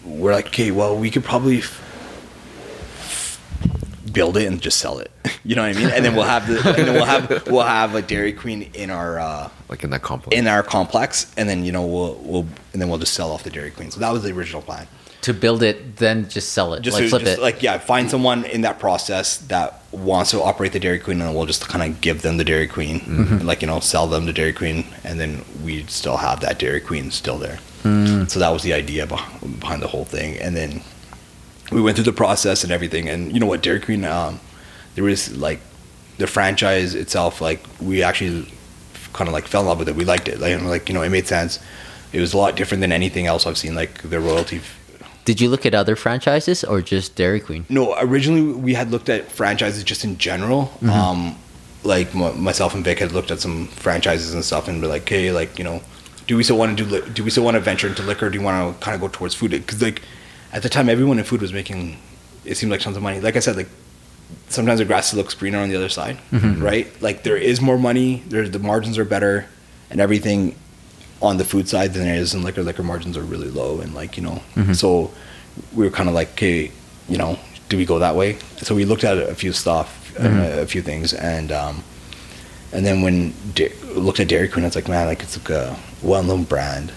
[0.05, 1.83] we're like, okay, well, we could probably f-
[4.13, 5.11] build it and just sell it.
[5.47, 5.91] You know what I mean?
[5.91, 8.91] And then we'll have the, and then we'll have, we'll have a Dairy Queen in
[8.91, 10.37] our, uh, like in that complex.
[10.37, 13.45] in our complex, and then you know we'll, we'll, and then we'll just sell off
[13.45, 13.93] the Dairy Queen.
[13.93, 14.89] So that was the original plan.
[15.27, 17.43] To build it, then just sell it, Just, like to- flip just it.
[17.43, 21.35] like yeah, find someone in that process that wants to operate the Dairy Queen, and
[21.35, 24.27] we'll just kind of give them the Dairy Queen, and like you know, sell them
[24.27, 27.59] the Dairy Queen, and then we'd still have that Dairy Queen still there.
[28.29, 30.83] So that was the idea behind the whole thing, and then
[31.73, 34.39] we went through the process and everything, and you know what, Dairy Queen, um,
[34.95, 35.59] there was like
[36.19, 38.47] the franchise itself, like we actually
[39.13, 39.97] kind of like fell in love with it.
[39.97, 41.59] We liked it, like, like you know, it made sense.
[42.13, 44.61] It was a lot different than anything else I've seen, like the royalty
[45.27, 47.67] Did you look at other franchises or just Dairy Queen?
[47.69, 50.73] No, originally we had looked at franchises just in general.
[50.89, 51.37] Um,
[51.85, 55.07] like m- myself and Vic had looked at some franchises and stuff, and be like,
[55.09, 55.83] "Hey, like you know,
[56.27, 56.89] do we still want to do?
[56.91, 58.31] Li- do we still want to venture into liquor?
[58.31, 59.51] Do you want to kind of go towards food?
[59.51, 60.01] Because like
[60.53, 61.99] at the time, everyone in food was making
[62.45, 63.21] it seemed like tons of money.
[63.21, 63.69] Like I said, like
[64.49, 66.87] sometimes the grass looks greener on the other side, right?
[67.03, 68.23] Like there is more money.
[68.29, 69.47] There, the margins are better,
[69.91, 70.55] and everything
[71.23, 72.63] on the food side than there is in liquor.
[72.63, 74.43] Liquor margins are really low, and like you know,
[74.75, 75.11] so
[75.75, 76.71] we were kind of like, okay,
[77.09, 77.39] you know,
[77.69, 78.39] do we go that way?
[78.59, 81.83] So we looked at a few stuff, uh, a few things, and um,
[82.73, 85.77] and then when da- looked at Dairy Queen, it's like, man, like it's like a
[86.03, 86.93] well-known brand.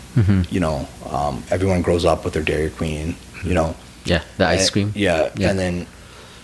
[0.51, 3.15] You know, um, everyone grows up with their Dairy Queen.
[3.45, 4.91] You know, Yeah, the ice and- cream.
[4.95, 5.49] Yeah, Yeah.
[5.51, 5.87] and then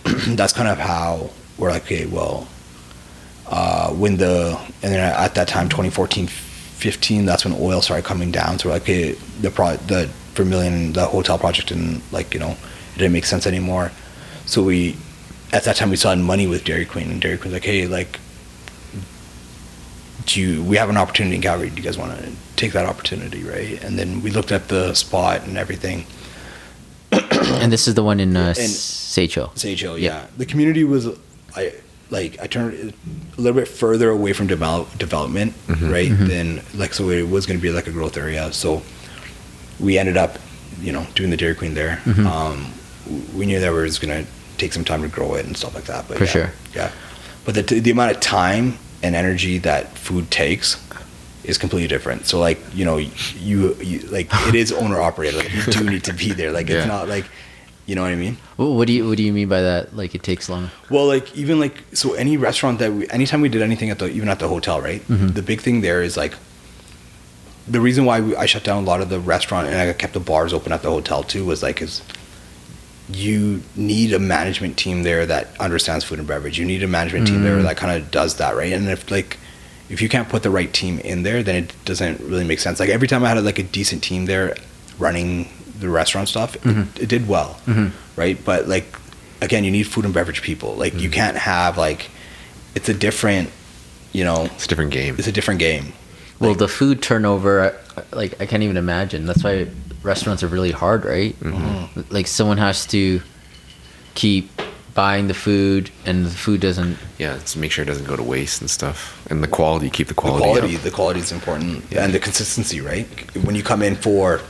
[0.36, 2.48] that's kind of how we're like, okay, well,
[3.48, 6.26] uh, when the and then at that time, 2014,
[6.76, 8.58] 15, that's when oil started coming down.
[8.58, 12.50] So we're like, okay, the pro the Vermilion, the hotel project, and like you know,
[12.94, 13.90] it didn't make sense anymore.
[14.44, 14.96] So we,
[15.52, 18.20] at that time, we saw money with Dairy Queen, and Dairy Queen's like, hey, like.
[20.26, 21.70] Do you, we have an opportunity in Calgary?
[21.70, 23.80] Do you guys want to take that opportunity, right?
[23.84, 26.04] And then we looked at the spot and everything,
[27.12, 29.52] and this is the one in uh, And- Sage Hill.
[29.54, 30.22] Sage Hill, Yeah.
[30.22, 30.26] yeah.
[30.36, 31.06] The community was,
[31.54, 31.72] I
[32.10, 32.94] like, I turned
[33.36, 35.90] a little bit further away from develop, development, mm-hmm.
[35.90, 36.10] right?
[36.10, 36.26] Mm-hmm.
[36.26, 38.52] Than like, so it was going to be like a growth area.
[38.52, 38.82] So
[39.80, 40.38] we ended up,
[40.80, 42.00] you know, doing the Dairy Queen there.
[42.04, 42.26] Mm-hmm.
[42.26, 42.72] Um,
[43.36, 45.74] we knew that we was going to take some time to grow it and stuff
[45.74, 46.08] like that.
[46.08, 46.52] But For yeah, sure.
[46.74, 46.92] yeah.
[47.44, 50.82] But the the amount of time and energy that food takes
[51.44, 52.26] is completely different.
[52.26, 55.36] So like, you know, you, you like it is owner operated.
[55.36, 56.50] Like you do need to be there.
[56.50, 56.78] Like Yeah.
[56.78, 57.26] it's not like,
[57.86, 58.36] you know what I mean?
[58.56, 59.96] Wh- What do you What do you mean by that?
[59.96, 60.70] Like it takes long?
[60.90, 64.08] Well, like even like so, any restaurant that we, anytime we did anything at the
[64.08, 65.00] even at the hotel, right?
[65.08, 65.28] Mm-hmm.
[65.28, 66.34] The big thing there is like
[67.68, 70.12] the reason why we, I shut down a lot of the restaurant and I kept
[70.12, 72.02] the bars open at the hotel too was like is
[73.08, 76.58] you need a management team there that understands food and beverage.
[76.58, 77.66] You need a management team there mm-hmm.
[77.66, 78.72] that kind of does that, right?
[78.72, 79.38] And if like
[79.88, 82.80] if you can't put the right team in there, then it doesn't really make sense.
[82.80, 84.56] Like every time I had like a decent team there
[84.98, 85.48] running
[85.80, 87.02] the restaurant stuff, it, mm-hmm.
[87.02, 87.88] it did well, mm-hmm.
[88.20, 88.42] right?
[88.44, 88.86] But like
[89.40, 90.74] again, you need food and beverage people.
[90.74, 91.12] Like you mm-hmm.
[91.12, 92.10] can't have like
[92.74, 93.50] it's a different,
[94.12, 95.16] you know, It's a different game.
[95.18, 95.92] it's a different game.
[96.38, 97.78] Well, the food turnover,
[98.12, 99.24] like I can't even imagine.
[99.24, 99.68] That's why
[100.02, 101.34] restaurants are really hard, right?
[102.10, 103.22] Like someone has to
[104.14, 104.50] keep
[104.96, 106.98] buying the food, and the food doesn't.
[107.18, 109.26] Yeah, to make sure it doesn't go to waste and stuff.
[109.30, 110.60] And the quality, keep the quality The quality.
[110.60, 110.82] quality, up.
[110.82, 113.06] the quality is important, and the consistency, right?
[113.44, 114.40] When you come in for,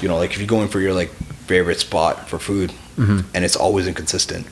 [0.00, 1.10] you know, like if you go in for your like
[1.46, 3.20] favorite spot for food, mm-hmm.
[3.34, 4.46] and it's always inconsistent,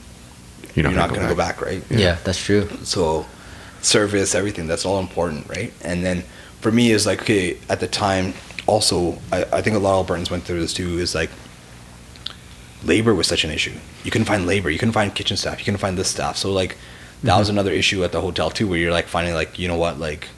[0.75, 1.83] You're you're not, not, gonna, going to go back, right?
[1.91, 2.69] Yeah, that's true.
[2.83, 3.27] So,
[3.83, 5.73] service, everything, that's all important, right?
[5.83, 6.23] And then
[6.61, 8.35] for me, is like, okay, at the time,
[8.67, 11.31] also, I, I think a lot of Albertans went through this too, is like,
[12.85, 13.75] labor was such an issue.
[14.05, 14.71] You couldn't find labor.
[14.71, 15.59] You couldn't find kitchen staff.
[15.59, 16.37] You couldn't find this staff.
[16.37, 16.77] So like
[17.25, 17.57] that was mm-hmm.
[17.57, 20.29] another issue at the hotel too, where you're like finding like you know what like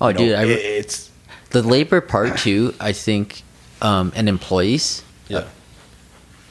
[0.00, 1.10] Oh, you know, dude, I, it- it's
[1.50, 2.74] the labor part too.
[2.80, 3.42] I think,
[3.82, 5.02] um, and employees.
[5.28, 5.44] yeah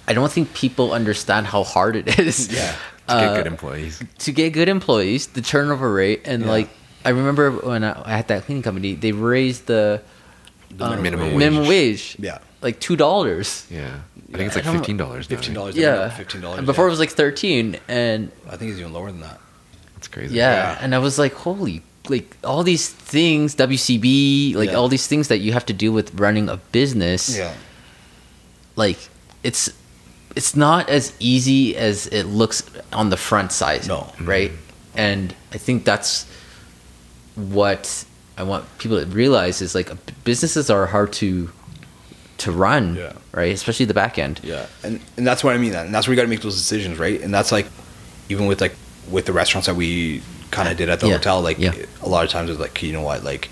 [0.07, 2.51] I don't think people understand how hard it is.
[2.59, 2.71] yeah
[3.07, 4.03] To get Uh, good employees.
[4.25, 6.49] to get good employees, the turnover rate, and Yeah.
[6.51, 6.69] like
[7.05, 10.01] I remember when I, I had that cleaning company, they raised the,
[10.75, 11.69] The um, minimum minimum wage.
[11.69, 13.65] wage, yeah like two dollars.
[13.69, 13.87] Yeah.
[14.33, 15.25] I think it's like fifteen dollars.
[15.27, 18.79] fifteen dollars Yeah, fifteen dollars And Before it was like thirteen, and I think it's
[18.79, 19.39] even lower than that.
[19.95, 20.35] That's crazy.
[20.35, 20.83] yeah, Yeah.
[20.83, 24.75] and I was like, holy, like all these things, WCB, like Yeah.
[24.75, 27.35] all these things that you have to do with running a business.
[27.37, 27.53] Yeah
[28.75, 29.09] like
[29.43, 29.69] it's
[30.37, 34.07] it's not as easy as it looks on the front side No.
[34.21, 34.51] right
[34.95, 36.25] and i think that's
[37.35, 38.05] what
[38.37, 39.89] i want people to realize is like
[40.23, 41.49] businesses are hard to
[42.37, 43.13] to run Yeah.
[43.33, 45.73] right especially the back end Yeah, and and that's what I mean.
[45.75, 47.19] And that's where you got to make those decisions, right?
[47.21, 47.65] And that's like,
[48.29, 48.75] even with like
[49.09, 50.21] with the restaurants that we
[50.51, 51.73] kind of did at the Yeah, hotel, like yeah.
[52.01, 53.49] a lot of times it's like, you know what, like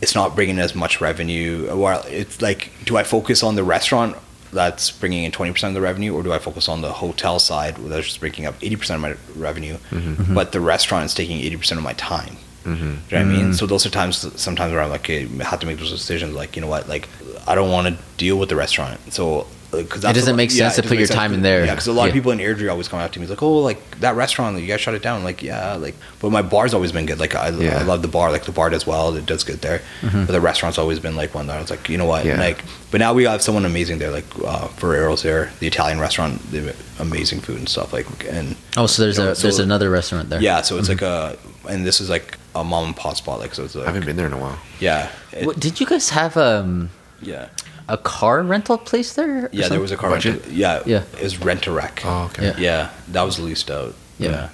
[0.00, 1.68] it's not bringing as much revenue.
[1.70, 4.16] Or it's like, do I focus on the restaurant
[4.52, 7.38] that's bringing in twenty percent of the revenue, or do I focus on the hotel
[7.38, 10.34] side that's just bringing up eighty percent of my revenue, Mm-hmm.
[10.34, 12.36] but the restaurant is taking eighty percent of my time?
[12.64, 12.76] Mm-hmm.
[12.76, 13.54] Do you know what I mean?
[13.54, 16.34] So those are times sometimes where I'm like, okay, I have to make those decisions.
[16.34, 16.88] Like, you know what?
[16.88, 17.08] Like,
[17.48, 19.00] I don't want to deal with the restaurant.
[19.12, 21.64] So, because It doesn't make sense to put your time in there.
[21.64, 22.08] Yeah, because a lot Yeah.
[22.08, 24.66] of people in Airdrie always come up to me like, oh, like that restaurant, you
[24.66, 25.24] guys shut it down.
[25.24, 27.18] Like, yeah, like, but my bar's always been good.
[27.18, 27.78] Like, I, Yeah.
[27.78, 28.30] I love the bar.
[28.30, 29.16] Like, the bar does well.
[29.16, 29.80] It does good there.
[30.02, 30.26] Mm-hmm.
[30.26, 32.24] But the restaurant's always been like one that I was like, you know what?
[32.26, 32.38] Yeah.
[32.38, 34.10] Like, but now we have someone amazing there.
[34.10, 36.40] Like, uh, Ferrero's there, the Italian restaurant.
[36.52, 37.92] the amazing food and stuff.
[37.92, 40.88] Like, and oh so there's You know, a there's another restaurant there yeah, so it's
[40.88, 41.36] like a,
[41.68, 43.40] and this is like a mom and pop spot.
[43.40, 44.58] Like, so it's like, I haven't been there in a while.
[44.78, 46.90] yeah, it- What, did you guys have um
[47.22, 47.48] yeah.
[47.92, 50.34] A car rental place there or Yeah, there was a car Budget?
[50.34, 50.52] rental.
[50.52, 51.02] Yeah, Yeah.
[51.20, 52.02] It was rent a wreck.
[52.04, 52.46] Oh, okay.
[52.46, 52.56] Yeah.
[52.68, 53.94] Yeah, that was leased out.
[54.18, 54.30] Yeah.
[54.30, 54.48] Yeah,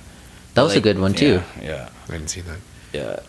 [0.54, 2.58] that was a good one too Yeah, yeah, I didn't see that.
[2.92, 3.20] yeah.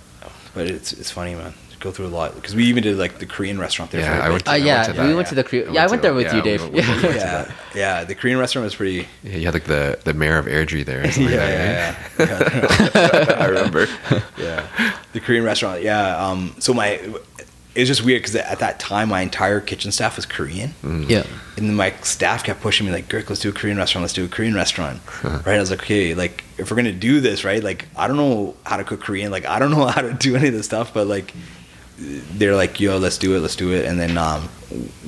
[0.56, 1.54] But it's it's funny, man.
[1.80, 4.02] Go through a lot because we even did like the Korean restaurant there.
[4.02, 5.36] Yeah, for a I went to- uh, I yeah went to that, we went to
[5.36, 5.60] the yeah.
[5.70, 6.24] I yeah i went went to there that.
[6.26, 7.52] with you dave we- we- we- yeah yeah,
[7.82, 8.04] yeah.
[8.04, 9.08] The Korean restaurant was pretty.
[9.24, 11.00] Yeah, you had like the the mayor of Airdrie there.
[11.02, 13.42] Or Yeah, something yeah, that, yeah, right?
[13.44, 13.88] I remember.
[14.38, 14.66] yeah.
[15.14, 15.82] The Korean restaurant.
[15.82, 16.18] Yeah.
[16.26, 16.56] Um.
[16.60, 17.00] So my,
[17.76, 20.74] it was just weird because at that time my entire kitchen staff was Korean.
[21.08, 21.24] yeah
[21.56, 24.04] And then my staff kept pushing me like, Gurk, let's do a Korean restaurant.
[24.04, 25.02] Let's do a Korean restaurant.
[25.24, 25.48] right?
[25.48, 27.64] I was like, okay, like if we're gonna do this, right?
[27.64, 29.32] Like I don't know how to cook Korean.
[29.32, 31.34] Like I don't know how to do any of this stuff, but like
[32.00, 33.86] they're like, yo, let's do it, let's do it.
[33.86, 34.50] And then um,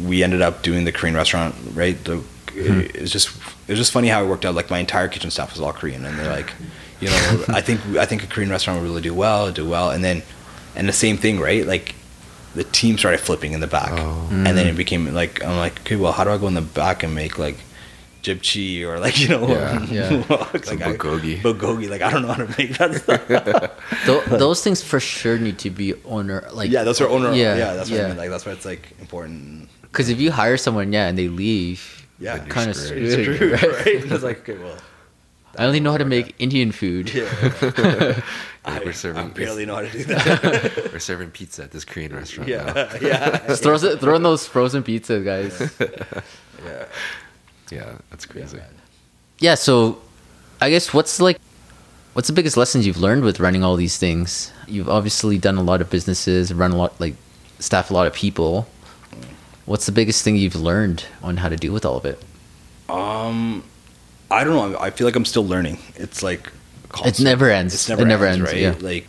[0.03, 2.01] we ended up doing the Korean restaurant, right?
[2.03, 3.29] The, it, was just
[3.67, 4.55] it was just funny how it worked out.
[4.55, 6.53] Like my entire kitchen staff was all Korean, and they're like,
[6.99, 9.91] you know, I think I think a Korean restaurant would really do well, do well.
[9.91, 10.21] And then
[10.75, 11.65] and the same thing, right?
[11.65, 11.95] Like
[12.55, 14.27] the team started flipping in the back, Oh.
[14.31, 16.61] and then it became like I'm like, okay, well, how do I go in the
[16.61, 17.57] back and make like
[18.23, 19.81] japchae or like you know, Yeah.
[19.89, 20.23] Yeah.
[20.53, 21.41] like Some I- bulgogi.
[21.41, 21.89] bulgogi.
[21.89, 24.05] Like I don't know how to make that stuff.
[24.05, 27.31] Tho- those things for sure need to be owner like yeah, that's our owner.
[27.33, 28.05] Yeah, Yeah, that's what yeah.
[28.05, 28.17] I mean.
[28.17, 29.69] Like that's why it's like important.
[29.83, 33.11] Because if you hire someone, yeah, and they leave, Yeah, kind of screwed.
[33.11, 33.85] screwed, It's true, right?
[33.85, 34.11] right?
[34.11, 34.77] It's like okay, well,
[35.57, 37.11] I only know how to make Indian food.
[37.13, 37.25] yeah.
[38.63, 40.89] I, We're serving I barely know how to do that.
[40.91, 42.89] We're serving pizza at this Korean restaurant yeah, now.
[43.01, 45.59] yeah, Just throw, throw in those frozen pizza, guys.
[46.63, 46.85] yeah.
[47.71, 48.57] Yeah, that's crazy.
[48.57, 48.67] man.
[49.39, 49.99] Yeah, so
[50.59, 51.39] I guess what's like,
[52.13, 54.51] what's the biggest lessons you've learned with running all these things?
[54.67, 57.15] You've obviously done a lot of businesses, run a lot, like,
[57.59, 58.67] staff a lot of people.
[59.65, 62.21] What's the biggest thing you've learned on how to deal with all of it?
[62.89, 63.63] Um,
[64.29, 64.77] I don't know.
[64.79, 65.79] I feel like I'm still learning.
[65.95, 66.51] It's like
[66.91, 67.25] constant.
[67.25, 67.73] never ends.
[67.73, 68.61] It's It never, never ends, ends, right?
[68.61, 68.75] yeah.
[68.79, 69.07] Like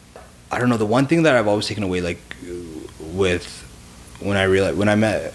[0.51, 0.77] I don't know.
[0.77, 2.21] The one thing that I've always taken away, like
[3.01, 3.47] with
[4.21, 5.33] when I realized when I met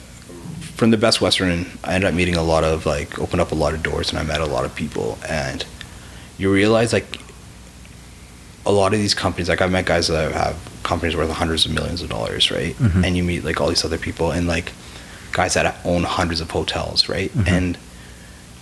[0.76, 3.56] from the Best Western, I ended up meeting a lot of like opened up a
[3.56, 5.66] lot of doors, and I met a lot of people, and
[6.38, 7.20] you realize like
[8.66, 11.72] a lot of these companies, like I've met guys that have companies worth hundreds of
[11.74, 12.76] millions of dollars, right?
[12.78, 13.04] Mhm.
[13.06, 14.72] And you meet like all these other people, and like
[15.32, 17.32] guys that own hundreds of hotels, right?
[17.36, 17.48] Mhm.
[17.48, 17.78] And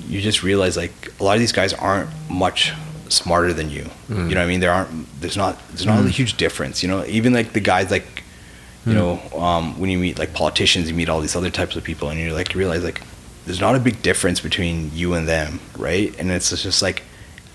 [0.07, 2.71] you just realize like a lot of these guys aren't much
[3.09, 3.83] smarter than you.
[4.09, 4.29] Mm.
[4.29, 4.59] You know what I mean?
[4.59, 6.09] There aren't there's not there's not a Mm.
[6.09, 6.81] huge difference.
[6.83, 8.23] You know, even like the guys like
[8.85, 8.95] you Mm.
[8.95, 12.09] know, um, when you meet like politicians, you meet all these other types of people
[12.09, 13.01] and you're like you realize like
[13.45, 16.13] there's not a big difference between you and them, right?
[16.19, 17.03] And it's just like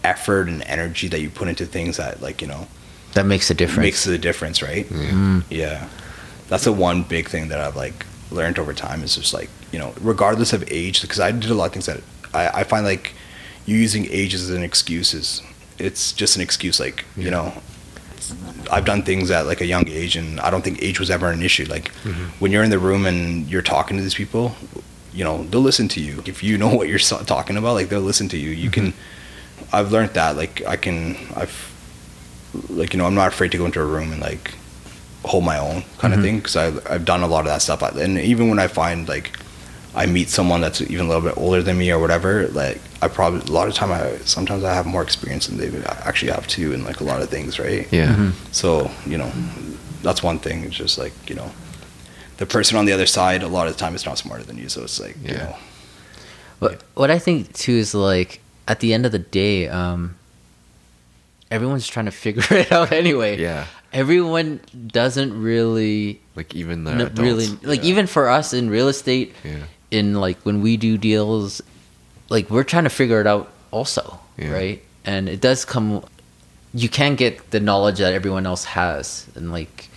[0.05, 2.67] effort and energy that you put into things that like, you know,
[3.15, 3.85] That makes a difference.
[3.85, 4.87] makes the difference, right?
[4.91, 5.11] Yeah.
[5.11, 5.45] Mm.
[5.51, 5.89] Yeah.
[6.49, 9.79] That's the one big thing that I've like learned over time is just like, you
[9.79, 12.01] know, regardless of age, because I did a lot of things that
[12.35, 13.13] I, I find like
[13.67, 15.43] you using age as an excuse
[15.79, 16.79] it's just an excuse.
[16.79, 17.55] Like, you know,
[18.71, 21.31] I've done things at like a young age and I don't think age was ever
[21.31, 21.65] an issue.
[21.71, 22.29] Like Mhm.
[22.39, 24.55] when you're in the room and you're talking to these people,
[25.15, 28.01] you know they'll listen to you if you know what you're talking about like they'll
[28.13, 28.93] listen to you you can
[29.73, 31.53] i've learned that like i can i've
[32.69, 34.55] like you know i'm not afraid to go into a room and like
[35.25, 37.83] hold my own kind of thing because I've, I've done a lot of that stuff
[37.83, 39.37] and even when i find like
[39.95, 43.09] i meet someone that's even a little bit older than me or whatever like i
[43.09, 45.69] probably a lot of time i sometimes i have more experience than they
[46.09, 48.33] actually have too in like a lot of things right Yeah.
[48.53, 49.31] so you know
[50.03, 51.51] that's one thing it's just like you know
[52.39, 54.57] the person on the other side a lot of the time is not smarter than
[54.59, 55.45] you so it's like you Yeah.
[55.45, 55.57] know
[56.61, 60.15] What what I think too is like at the end of the day, um,
[61.51, 63.39] everyone's trying to figure it out anyway.
[63.41, 63.65] Yeah.
[63.93, 69.35] Everyone doesn't really, Like even the n- really like even for us in real estate,
[69.45, 69.65] Yeah.
[69.91, 71.63] In like when we do deals,
[72.29, 74.53] like we're trying to figure it out also, Yeah.
[74.53, 74.83] right?
[75.05, 76.05] And it does come.
[76.73, 79.89] You can get the knowledge that everyone else has, and like,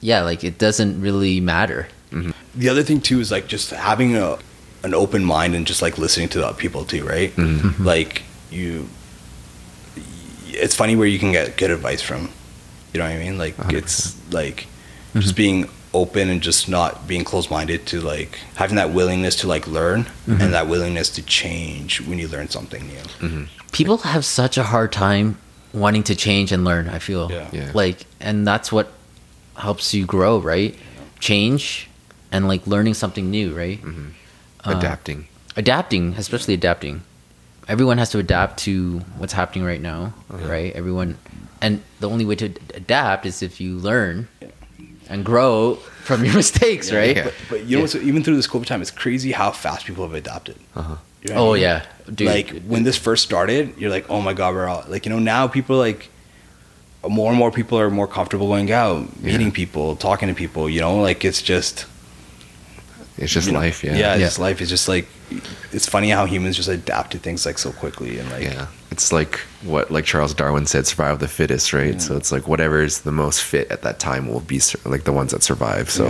[0.00, 1.88] yeah, like it doesn't really matter.
[2.10, 2.30] Mm-hmm.
[2.54, 4.38] the other thing too is like just having a
[4.84, 7.82] an open mind and just like listening to the people too right mm-hmm.
[7.84, 8.22] like
[8.52, 8.88] you
[10.46, 12.28] it's funny where you can get good advice from
[12.92, 14.68] you know what i mean like it's like
[15.14, 15.36] just mm-hmm.
[15.36, 20.00] being open and just not being closed-minded to like having that willingness to like learn
[20.26, 20.50] and mm-hmm.
[20.50, 22.98] that willingness to change when you learn something new.
[23.20, 23.44] Mm-hmm.
[23.72, 25.38] People have such a hard time
[25.72, 27.30] wanting to change and learn i feel.
[27.30, 27.48] Yeah.
[27.52, 27.70] Yeah.
[27.74, 28.92] like and that's what
[29.56, 30.74] helps you grow right?
[31.20, 31.88] Change
[32.30, 33.80] and like learning something new right?
[33.80, 34.08] Mm-hmm.
[34.64, 35.28] Uh, adapting.
[35.56, 37.02] adapting especially adapting.
[37.66, 40.48] Everyone has to adapt to what's happening right now uh-huh.
[40.48, 40.72] right?
[40.74, 41.18] Everyone
[41.60, 44.28] and the only way to adapt is if you learn
[45.08, 45.74] and grow
[46.04, 47.24] from your mistakes right Yeah.
[47.24, 50.04] but, but you know what's even through this covid time it's crazy how fast people
[50.04, 50.96] have adapted Uh-huh.
[51.22, 51.62] You know what I oh mean?
[51.62, 51.84] yeah
[52.14, 55.10] dude like when this first started, you're like, oh my god, we're all like, you
[55.10, 56.10] know, now people like
[57.08, 60.68] more and more people are more comfortable going out, meeting people, talking to people.
[60.68, 61.86] You know, like it's just
[63.16, 63.84] It's just you know, life.
[63.84, 63.92] Yeah.
[63.96, 64.26] yeah, Yeah.
[64.26, 64.60] it's life.
[64.60, 65.06] It's just like
[65.72, 68.66] it's funny how humans just adapt to things like so quickly and like Yeah.
[68.90, 72.00] It's like what like Charles Darwin said, survival of the fittest, right?
[72.02, 75.12] So it's like whatever is the most fit at that time will be like the
[75.12, 75.90] ones that survive.
[75.90, 76.08] So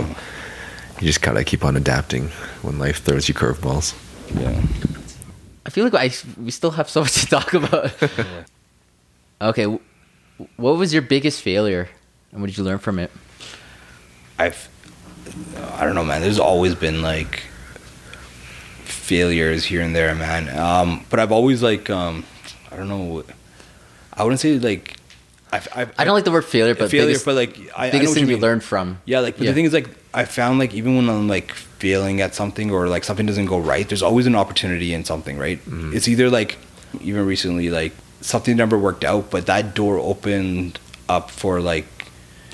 [0.99, 2.29] you just gotta keep on adapting
[2.63, 3.93] when life throws you curveballs.
[4.35, 4.61] yeah.
[5.67, 7.91] I feel like I we still have so much to talk about.
[9.41, 9.65] okay,
[10.57, 11.89] what was your biggest failure,
[12.31, 13.09] and what did you learn from it?
[14.37, 14.69] I've
[15.75, 16.21] I don't know, man.
[16.21, 17.41] There's always been like
[18.83, 20.49] failures here and there, man.
[20.57, 22.25] Um, but I've always like um,
[22.71, 23.23] I don't know.
[24.13, 24.97] I wouldn't say like
[25.51, 27.91] I've, I've, I don't like the word failure, but failure, biggest, but like I, I
[27.91, 28.41] biggest what thing you mean.
[28.41, 28.99] learned from.
[29.05, 29.51] Yeah, like but Yeah.
[29.51, 32.87] the thing is like I found like even when I'm like failing at something or
[32.87, 35.59] like something doesn't go right, there's always an opportunity in something, right?
[35.67, 36.57] It's either like
[37.01, 41.85] even recently like something never worked out, but that door opened up for like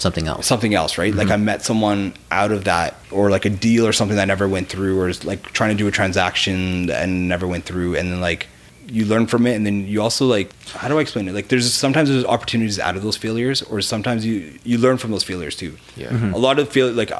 [0.02, 0.48] something else.
[0.48, 1.14] something else, right?
[1.14, 1.34] Like mm-hmm.
[1.34, 4.70] I met someone out of that, or like a deal or something that never went
[4.70, 8.22] through, or is like trying to do a transaction and never went through, and then
[8.22, 8.48] like
[8.88, 11.34] you learn from it, and then you also like how do I explain it?
[11.34, 15.12] Like there's sometimes there's opportunities out of those failures, or sometimes you you learn from
[15.12, 15.78] those failures too.
[15.96, 16.10] Yeah.
[16.10, 16.34] Mm-hmm.
[16.34, 17.12] a lot of fail like.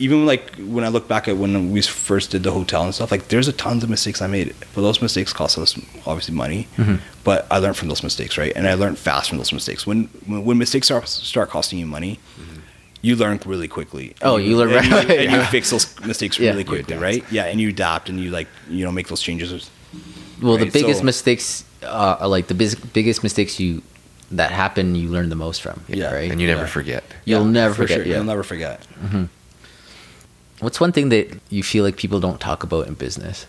[0.00, 3.10] Even like when I look back at when we first did the hotel and stuff,
[3.12, 6.66] like there's a tons of mistakes I made, but those mistakes cost us obviously money.
[6.78, 6.96] Mm-hmm.
[7.22, 8.52] But I learned from those mistakes, right?
[8.56, 9.86] And I learned fast from those mistakes.
[9.86, 12.60] When when, when mistakes start start costing you money, mm-hmm.
[13.02, 14.14] you learn really quickly.
[14.22, 16.50] Oh, And you learn and right you, away, and you fix those mistakes Yeah.
[16.50, 17.22] really quickly, right?
[17.30, 19.70] Yeah, and you adapt and you like you know make those changes.
[20.42, 23.82] well, the biggest so- mistakes uh, are like the bis- biggest mistakes you
[24.32, 25.82] that happen, you learn the most from.
[25.88, 26.14] Yeah.
[26.14, 26.30] right.
[26.30, 26.78] And you never Yeah.
[26.78, 27.04] forget.
[27.26, 27.96] You'll Yeah, never for forget.
[27.96, 28.06] sure.
[28.06, 28.14] Yeah.
[28.16, 28.86] You'll never forget.
[29.04, 29.24] Mm-hmm.
[30.60, 33.46] What's one thing that you feel like people don't talk about in business?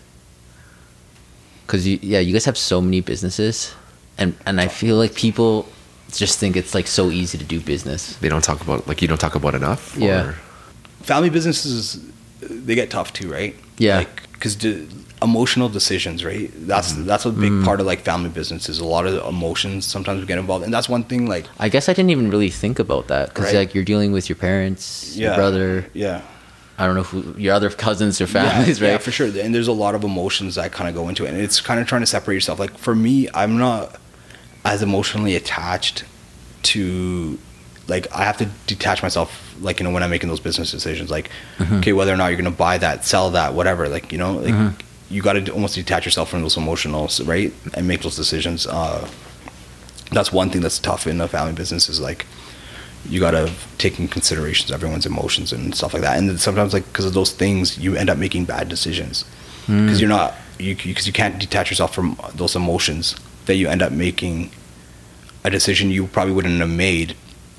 [1.66, 3.74] Because you, yeah, you guys have so many businesses,
[4.18, 5.66] and and I feel like people
[6.12, 8.16] just think it's like so easy to do business.
[8.16, 9.96] They don't talk about like you don't talk about enough.
[9.96, 10.28] Yeah.
[10.28, 10.34] or-
[11.02, 12.00] Family businesses
[12.40, 13.54] they get tough too, right?
[13.78, 13.98] Yeah.
[13.98, 14.86] Like because de-
[15.22, 16.50] emotional decisions, right?
[16.66, 17.06] That's Mm-hmm.
[17.06, 18.78] that's a big part of like family businesses.
[18.78, 21.26] A lot of emotions sometimes we get involved, and that's one thing.
[21.26, 23.54] Like I guess I didn't even really think about that because Right.
[23.60, 25.86] like you're dealing with your parents, your brother.
[25.94, 26.22] yeah.
[26.82, 28.92] I don't know who your other cousins or families, yeah, right?
[28.94, 29.28] Yeah, for sure.
[29.28, 31.78] And there's a lot of emotions that kind of go into it, and it's kind
[31.80, 32.58] of trying to separate yourself.
[32.58, 34.00] Like for me, I'm not
[34.64, 36.04] as emotionally attached
[36.64, 37.38] to
[37.88, 39.54] like I have to detach myself.
[39.60, 41.76] Like you know when I'm making those business decisions, like Mm-hmm.
[41.76, 43.88] okay, whether or not you're gonna buy that, sell that, whatever.
[43.88, 44.74] Like you know, like
[45.08, 48.66] you got to almost detach yourself from those emotionals, right, and make those decisions.
[48.66, 49.06] Uh,
[50.10, 52.26] that's one thing that's tough in a family business is like
[53.08, 56.72] you got to take in considerations everyone's emotions and stuff like that and then sometimes
[56.72, 59.24] like because of those things you end up making bad decisions
[59.66, 59.84] hmm.
[59.86, 63.82] because you're not you because you can't detach yourself from those emotions that you end
[63.82, 64.50] up making
[65.44, 67.16] a decision you probably wouldn't have made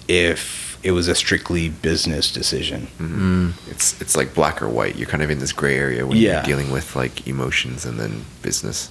[0.08, 2.88] if it was a strictly business decision.
[3.00, 3.48] Mm-hmm.
[3.48, 3.72] Hmm.
[3.72, 4.98] It's it's like black or white.
[4.98, 6.34] You're kind of in this gray area when Yeah.
[6.34, 8.90] you're dealing with like emotions and then business.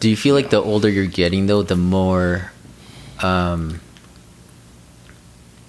[0.00, 2.50] Do you feel like the older you're getting though, the more
[3.20, 3.80] um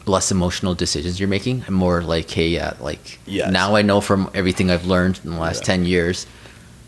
[0.05, 3.51] less emotional decisions you're making and more like hey yeah like Yes.
[3.51, 5.75] now i know from everything i've learned in the last Yeah.
[5.75, 6.25] 10 years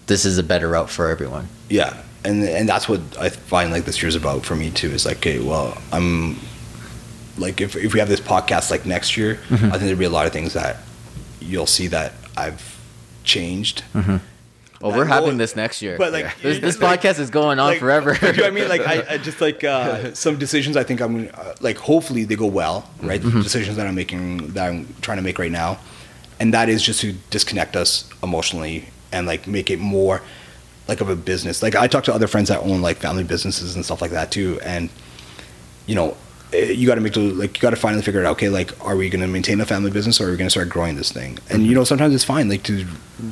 [0.07, 1.93] this is a better route for everyone Yeah,
[2.25, 4.89] and and that's what I find like this year's about for me too.
[4.91, 6.37] Is like, okay, well, I'm
[7.37, 9.65] like if if we have this podcast like next year, Mm-hmm.
[9.67, 10.77] I think there'll be a lot of things that
[11.39, 12.61] you'll see that I've
[13.23, 13.83] changed.
[14.83, 17.67] Well we're having this next year But, like, this, this like- podcast is going on
[17.69, 18.67] like, forever you know what I mean?
[18.67, 20.75] Like, I, I just like uh, some decisions.
[20.77, 23.21] I think I'm uh, like, hopefully they go well, right?
[23.21, 23.37] Mm-hmm.
[23.37, 25.79] The decisions that I'm making, that I'm trying to make right now,
[26.39, 30.21] and that is just to disconnect us emotionally and like make it more
[30.87, 31.63] like of a business.
[31.63, 34.31] Like I talk to other friends that own like family businesses and stuff like that
[34.31, 34.89] too, and
[35.87, 36.17] you know.
[36.53, 37.57] Eh, You got to make the like.
[37.57, 38.33] You got to finally figure it out.
[38.33, 40.51] Okay, like, are we going to maintain a family business, or are we going to
[40.51, 41.39] start growing this thing?
[41.49, 41.75] And you mm-hmm.
[41.75, 42.85] know, sometimes it's fine, like, to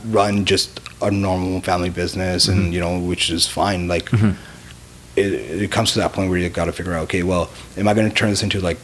[0.07, 2.74] run just a normal family business, and mm-hmm.
[2.74, 3.88] you know, which is fine.
[3.88, 4.32] Like, mm-hmm.
[5.15, 7.88] it, it comes to that point where you got to figure out, okay, well, am
[7.88, 8.80] I going to turn this into like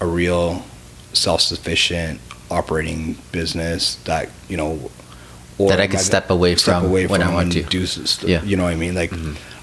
[0.00, 0.64] a real
[1.12, 4.90] self-sufficient operating business that you know,
[5.58, 7.62] or That I could step away from when I want to.
[7.62, 7.86] Do
[8.26, 8.42] Yeah.
[8.42, 8.94] you know what I mean?
[8.94, 9.12] Like,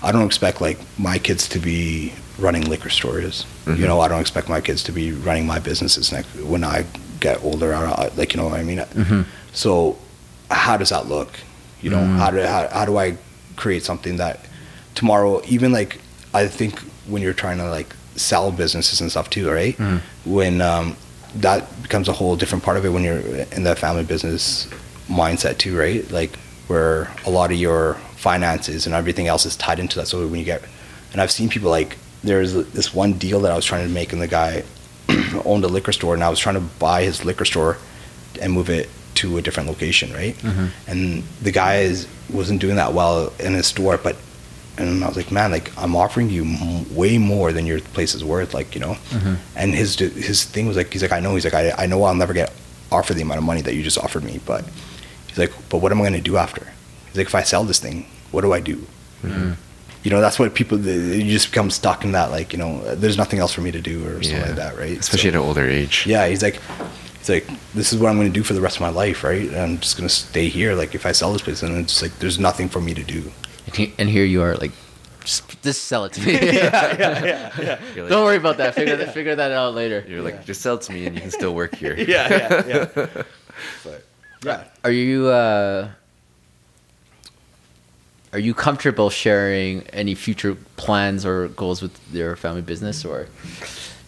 [0.03, 3.45] I don't expect like my kids to be running liquor stores.
[3.65, 3.77] Mhm.
[3.79, 6.85] You know, I don't expect my kids to be running my businesses next when I
[7.19, 7.73] get older.
[7.73, 8.77] I, like, you know what I mean?
[8.95, 9.25] Mhm.
[9.53, 9.97] So,
[10.51, 11.31] how does that look?
[11.81, 12.17] You know, Mm.
[12.17, 13.17] how do how, how do I
[13.55, 14.39] create something that
[14.95, 15.99] tomorrow, even like
[16.33, 19.77] I think when you're trying to like sell businesses and stuff too, right?
[19.77, 20.01] Mhm.
[20.25, 20.95] When um,
[21.35, 23.19] that becomes a whole different part of it when you're
[23.51, 24.67] in the family business
[25.09, 26.09] mindset too, right?
[26.11, 30.07] Like where a lot of your finances and everything else is tied into that.
[30.07, 30.61] So when you get,
[31.13, 34.13] and I've seen people like there's this one deal that I was trying to make,
[34.13, 34.63] and the guy
[35.45, 37.77] owned a liquor store, and I was trying to buy his liquor store
[38.41, 40.35] and move it to a different location, right?
[40.37, 40.69] Mhm.
[40.87, 44.15] And the guy is, wasn't doing that well in his store, but
[44.79, 48.13] and I was like, man, like I'm offering you m- way more than your place
[48.13, 48.95] is worth, like you know.
[49.09, 49.37] Mhm.
[49.55, 52.03] And his his thing was like, he's like, I know, he's like, I, I know
[52.03, 52.51] I'll never get
[52.91, 54.63] offered the amount of money that you just offered me, but
[55.27, 56.63] he's like, but what am I going to do after?
[57.07, 58.85] He's like, if I sell this thing, what do I do?
[59.23, 59.55] Mm.
[60.07, 63.17] You know, that's what people you just become stuck in that, like you know, there's
[63.17, 64.97] nothing else for me to do or something like that, right?
[64.97, 66.05] Especially So- at an older age.
[66.07, 66.61] yeah, he's like,
[67.19, 69.21] he's like, this is what I'm going to do for the rest of my life,
[69.25, 69.49] right?
[69.49, 70.75] And I'm just going to stay here.
[70.75, 73.33] Like, if I sell this place, then it's like, there's nothing for me to do.
[73.97, 74.71] And here you are like
[75.25, 77.79] just, just sell it to me yeah, yeah, yeah.
[77.93, 80.61] You're like, don't worry about that figure that figure that out later You're like, just
[80.61, 81.95] sell it to me and you can still work here.
[81.97, 83.23] Yeah, yeah, yeah.
[83.83, 84.05] But,
[84.45, 84.63] yeah.
[84.85, 85.89] Are you uh,
[88.33, 93.27] are you comfortable sharing any future plans or goals with your family business, or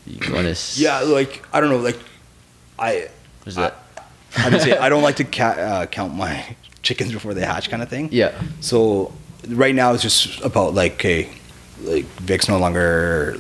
[0.05, 0.81] you want to?
[0.81, 1.99] Yeah, like, I don't know, like,
[2.77, 3.09] I,
[3.45, 3.77] Is that?
[4.37, 7.81] I, say, I don't like to ca- uh, count my chickens before they hatch kind
[7.81, 8.09] of thing.
[8.11, 8.39] yeah.
[8.61, 9.11] So
[9.47, 11.29] right now it's just about like, okay,
[11.83, 13.37] like Vic's no longer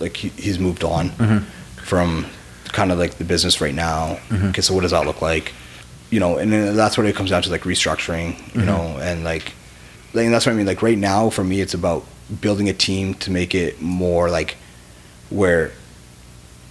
[0.00, 1.42] like he, he's moved on Mhm.
[1.76, 2.26] from
[2.72, 4.18] kind of like the business right now.
[4.28, 4.50] Mhm.
[4.50, 5.52] Okay, so what does that look like?
[6.10, 8.36] You know, and that's what it comes down to, like restructuring.
[8.54, 8.64] You Mhm.
[8.66, 9.52] know, and like
[10.24, 10.66] and that's what I mean.
[10.66, 12.04] Like right now, for me, it's about
[12.40, 14.56] building a team to make it more like
[15.30, 15.72] where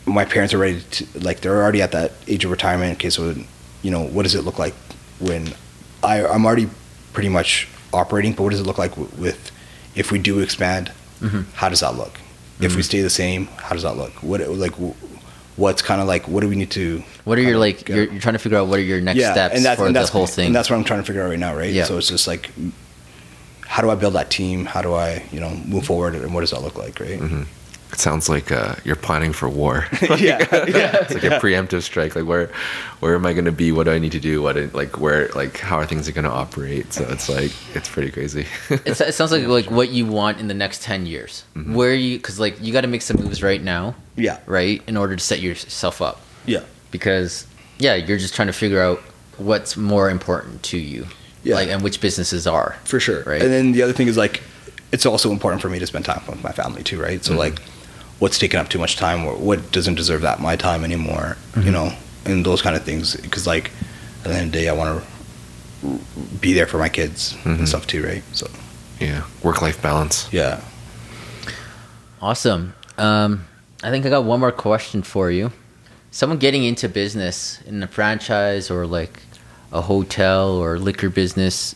[0.06, 2.94] my parents are ready to like they're already at that age of retirement.
[2.98, 3.36] Okay, so
[3.82, 4.74] you know, what does it look like
[5.20, 5.54] when
[6.04, 6.70] I I'm already
[7.14, 9.52] pretty much operating, but what does it look like w- with
[9.96, 10.92] if we do expand?
[11.22, 11.46] Mhm.
[11.54, 12.20] How does that look?
[12.60, 12.86] If we Mhm.
[12.86, 14.12] stay the same, how does that look?
[14.24, 14.74] What like
[15.56, 17.04] what's kind of like what do we need to?
[17.24, 17.88] What are your like?
[17.90, 20.48] You're, you're trying to figure out what are your next steps for the whole thing.
[20.48, 21.72] And that's what I'm trying to figure out right now, right?
[21.72, 21.86] Yeah.
[21.86, 22.52] So it's just like,
[23.66, 24.66] how do I build that team?
[24.66, 26.16] How do I, you know, move forward?
[26.16, 27.20] And what does that look like, right?
[27.20, 27.44] hmm
[27.92, 29.86] It sounds like uh, you're planning for war.
[30.02, 30.18] yeah,
[30.52, 30.98] yeah.
[31.02, 32.16] it's like a preemptive strike.
[32.16, 32.48] Like where,
[33.00, 33.72] where am I going to be?
[33.72, 34.42] What do I need to do?
[34.42, 36.92] What like where like how are things going to operate?
[36.94, 38.46] So it's like it's pretty crazy.
[38.86, 41.44] It's, it sounds like like what you want in the next ten years.
[41.56, 41.74] Mm-hmm.
[41.76, 44.98] Where you because like you got to make some moves right now, Yeah, right, in
[44.98, 46.20] order to set yourself up.
[46.46, 47.46] yeah, Because
[47.80, 49.00] yeah, you're just trying to figure out
[49.38, 51.06] what's more important to you,
[51.46, 51.56] Yeah.
[51.56, 52.76] like and which businesses are.
[52.84, 53.24] for sure.
[53.24, 53.42] Right.
[53.42, 54.42] And then the other thing is like,
[54.92, 57.24] it's also important for me to spend time with my family too, right?
[57.24, 57.40] So Mm-hmm.
[57.40, 57.60] like,
[58.20, 61.66] what's taking up too much time, or what doesn't deserve that my time anymore, Mhm.
[61.66, 61.94] you know,
[62.26, 63.16] and those kind of things.
[63.16, 63.72] Because like,
[64.24, 65.04] at the end of the day, I want
[65.84, 66.00] to
[66.42, 67.60] be there for my kids Mhm.
[67.60, 68.24] and stuff too, right?
[68.34, 68.50] So
[69.00, 70.28] yeah, work life balance.
[70.32, 70.62] yeah.
[72.22, 72.74] Awesome.
[72.98, 73.46] Um,
[73.84, 75.52] I think I got one more question for you.
[76.12, 79.20] Someone getting into business in a franchise or like
[79.76, 81.76] a hotel or liquor business,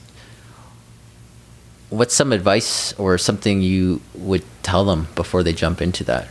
[1.89, 6.27] what's some advice or something you would tell them before they jump into that?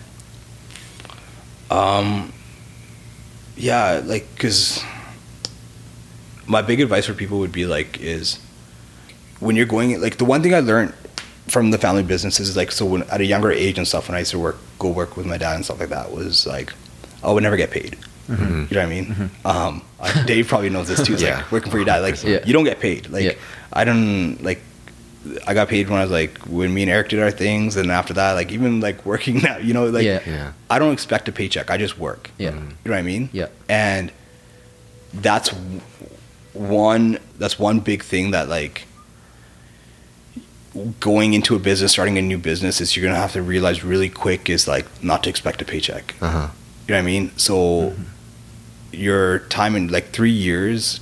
[1.70, 2.32] Um,
[3.56, 4.82] yeah, like because
[6.46, 8.38] my big advice for people would be like is
[9.40, 10.94] when you're going like the one thing I learned
[11.48, 14.16] from the family businesses is like so when at a younger age and stuff when
[14.16, 16.72] I used to work go work with my dad and stuff like that was like
[17.22, 17.98] I would never get paid.
[18.28, 18.44] Mm-hmm.
[18.44, 19.30] You know what I mean?
[19.44, 21.14] Um, I, Dave probably knows this too.
[21.14, 21.36] It's Yeah.
[21.38, 22.40] like working for your dad, like Yeah.
[22.44, 23.08] you don't get paid.
[23.10, 23.32] Like Yeah.
[23.72, 24.62] I don't like.
[25.46, 27.90] I got paid when I was like when me and Eric did our things, and
[27.90, 30.20] after that, like even like working now, you know, like Yeah.
[30.26, 30.52] Yeah.
[30.70, 31.70] I don't expect a paycheck.
[31.70, 32.30] I just work.
[32.38, 32.50] Yeah.
[32.50, 33.28] You know what I mean?
[33.32, 33.48] Yeah.
[33.68, 34.12] And
[35.14, 35.50] that's
[36.52, 38.84] one that's one big thing that like
[41.00, 44.08] going into a business, starting a new business is you're gonna have to realize really
[44.08, 46.14] quick is like not to expect a paycheck.
[46.20, 46.48] Uh huh.
[46.86, 47.32] You know what I mean?
[47.36, 47.94] So
[48.92, 51.00] your time in like three years,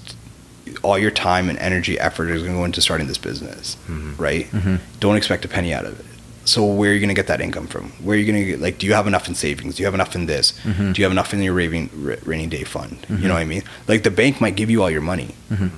[0.83, 4.21] all your time and energy, effort is gonna go into starting this business, mm-hmm.
[4.21, 4.47] right?
[4.47, 4.77] Mm-hmm.
[5.01, 6.07] Don't expect a penny out of it.
[6.45, 7.91] So where are you gonna get that income from?
[8.05, 8.79] Where are you gonna get like?
[8.79, 9.77] Do you have enough in savings?
[9.77, 10.53] Do you have enough in this?
[10.63, 10.93] Mm-hmm.
[10.93, 13.05] Do you have enough in your rainy, ra- rainy day fund?
[13.09, 13.63] You know what I mean?
[13.89, 15.35] Like the bank might give you all your money,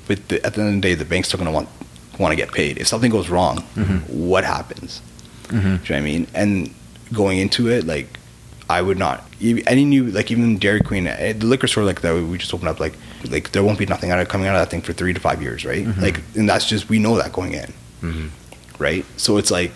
[0.07, 1.69] but the, at the end of the day, the bank's still gonna want
[2.19, 2.79] want to get paid.
[2.79, 3.59] If something goes wrong,
[4.09, 5.01] what happens?
[5.49, 6.27] Do you know what I mean?
[6.35, 6.75] And
[7.13, 8.19] going into it, like
[8.69, 12.15] I would not any new like even Dairy Queen, eh, the liquor store like that
[12.15, 12.81] we just opened up.
[12.81, 12.95] Like
[13.31, 15.21] like there won't be nothing out of coming out of that thing for three to
[15.21, 15.85] five years, right?
[15.85, 16.01] Mm-hmm.
[16.01, 17.73] Like and that's just we know that going in,
[18.03, 18.29] mm-hmm.
[18.83, 19.05] right?
[19.17, 19.73] So it's like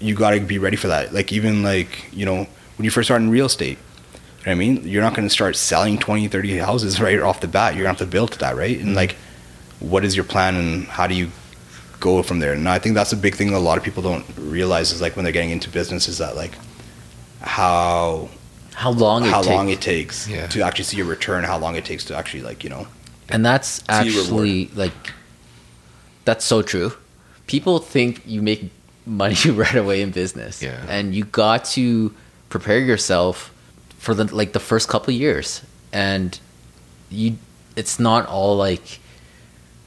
[0.00, 1.12] you got to be ready for that.
[1.12, 2.46] Like even like you know
[2.76, 3.78] when you first start in real estate.
[4.40, 7.18] You know what I mean, you're not going to start selling 20, 30 houses right
[7.18, 7.74] off the bat.
[7.74, 8.76] You're to have to build to that, right?
[8.76, 8.96] And mm-hmm.
[8.96, 9.16] like,
[9.80, 11.30] what is your plan and how do you
[12.04, 12.52] go from there.
[12.52, 15.00] And I think that's a big thing that a lot of people don't realize is
[15.00, 16.52] like when they're getting into business is that like
[17.40, 18.28] how
[18.74, 19.54] How long it how takes.
[19.54, 20.46] long it takes Yeah.
[20.48, 22.86] to actually see a return, how long it takes to actually like you know
[23.28, 24.92] and that's actually like
[26.24, 26.92] that's so true
[27.46, 28.70] people think you make
[29.06, 30.84] money right away in business Yeah.
[30.88, 32.14] and you got to
[32.48, 33.52] prepare yourself
[33.98, 35.62] for the like the first couple of years
[35.92, 36.38] and
[37.10, 37.36] you
[37.76, 39.00] it's not all like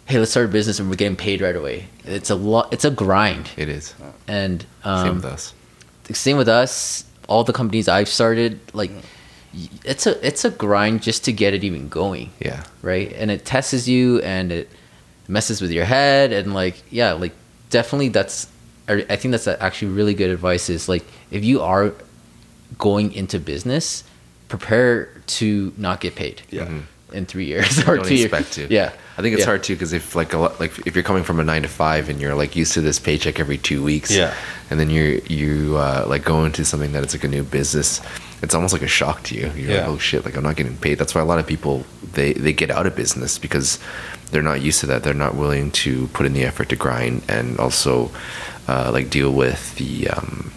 [0.06, 2.86] hey let's start a business and we're getting paid right away it's a lot it's
[2.86, 3.94] a grind It is.
[4.28, 5.54] and Same um, with us.
[6.14, 8.92] same with us all the companies i've started like
[9.86, 12.64] it's a it's a grind just to get it even going Yeah.
[12.84, 13.12] right?
[13.14, 14.70] And it tests you and it
[15.28, 17.34] messes with your head and like yeah, like
[17.72, 18.48] definitely that's
[18.88, 21.94] I I think that's actually really good advice is like if you are
[22.78, 24.04] going into business,
[24.48, 25.10] prepare
[25.40, 26.42] to not get paid.
[26.52, 26.66] Yeah.
[26.68, 26.84] Mhm.
[27.14, 28.26] In three years or don't two years.
[28.26, 28.68] expect to.
[28.74, 28.92] Yeah.
[29.18, 29.46] I think it's Yeah.
[29.46, 31.68] hard too because if like a lot, like if you're coming from a nine to
[31.70, 34.34] five and you're like used to this paycheck every two weeks, Yeah.
[34.70, 38.02] and then you you uh, like go into something that it's like a new business,
[38.42, 39.50] it's almost like a shock to you.
[39.56, 39.78] You're Yeah.
[39.80, 40.96] like, oh shit, like I'm not getting paid.
[41.00, 43.80] That's why a lot of people they they get out of business because
[44.32, 45.04] they're not used to that.
[45.04, 48.12] They're not willing to put in the effort to grind and also
[48.68, 50.52] uh, like deal with the um,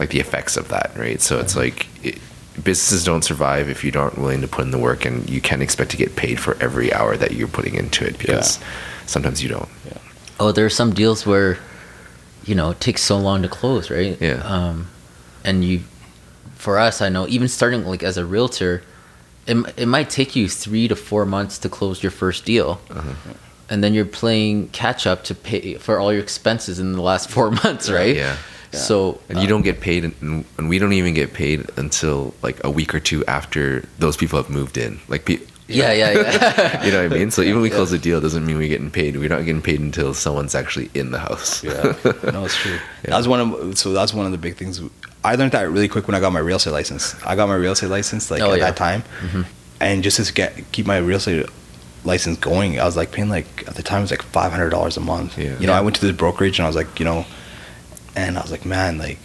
[0.00, 1.20] like the effects of that, right?
[1.22, 1.86] So it's like.
[2.04, 2.18] It,
[2.54, 5.62] businesses don't survive if you aren't willing to put in the work and you can't
[5.62, 8.58] expect to get paid for every hour that you're putting into it because
[9.06, 9.68] sometimes you don't
[10.40, 11.58] Oh, there are some deals where,
[12.44, 14.20] you know, it takes so long to close, right?
[14.20, 14.42] Yeah.
[14.44, 14.88] Um,
[15.44, 15.82] and you,
[16.56, 18.82] for us, I know even starting like as a realtor,
[19.46, 22.80] it, it might take you three to four months to close your first deal,
[23.70, 27.30] and then you're playing catch up to pay for all your expenses in the last
[27.30, 28.16] four months, right?
[28.16, 28.36] yeah
[28.72, 32.62] So and you don't get paid and, and we don't even get paid until like
[32.64, 36.84] a week or two after those people have moved in like pe- yeah, yeah, yeah.
[36.84, 38.90] you know what i mean so even we close a deal doesn't mean we're getting
[38.90, 41.94] paid we're not getting paid until someone's actually in the house Yeah,
[42.32, 42.78] no, it's true.
[43.04, 44.80] That was one of so that's one of the big things.
[45.24, 47.14] I learned that really quick when I got my real estate license.
[47.24, 48.64] I got my real estate license like Oh, at yeah.
[48.66, 49.42] that time, mm-hmm.
[49.80, 51.46] and just to get keep my real estate
[52.04, 54.70] license going, I was like paying like at the time it was like five hundred
[54.70, 55.38] dollars a month.
[55.38, 55.56] Yeah.
[55.60, 55.78] You know, Yeah.
[55.78, 57.24] I went to this brokerage and I was like, you know,
[58.16, 59.18] and I was like, man, like.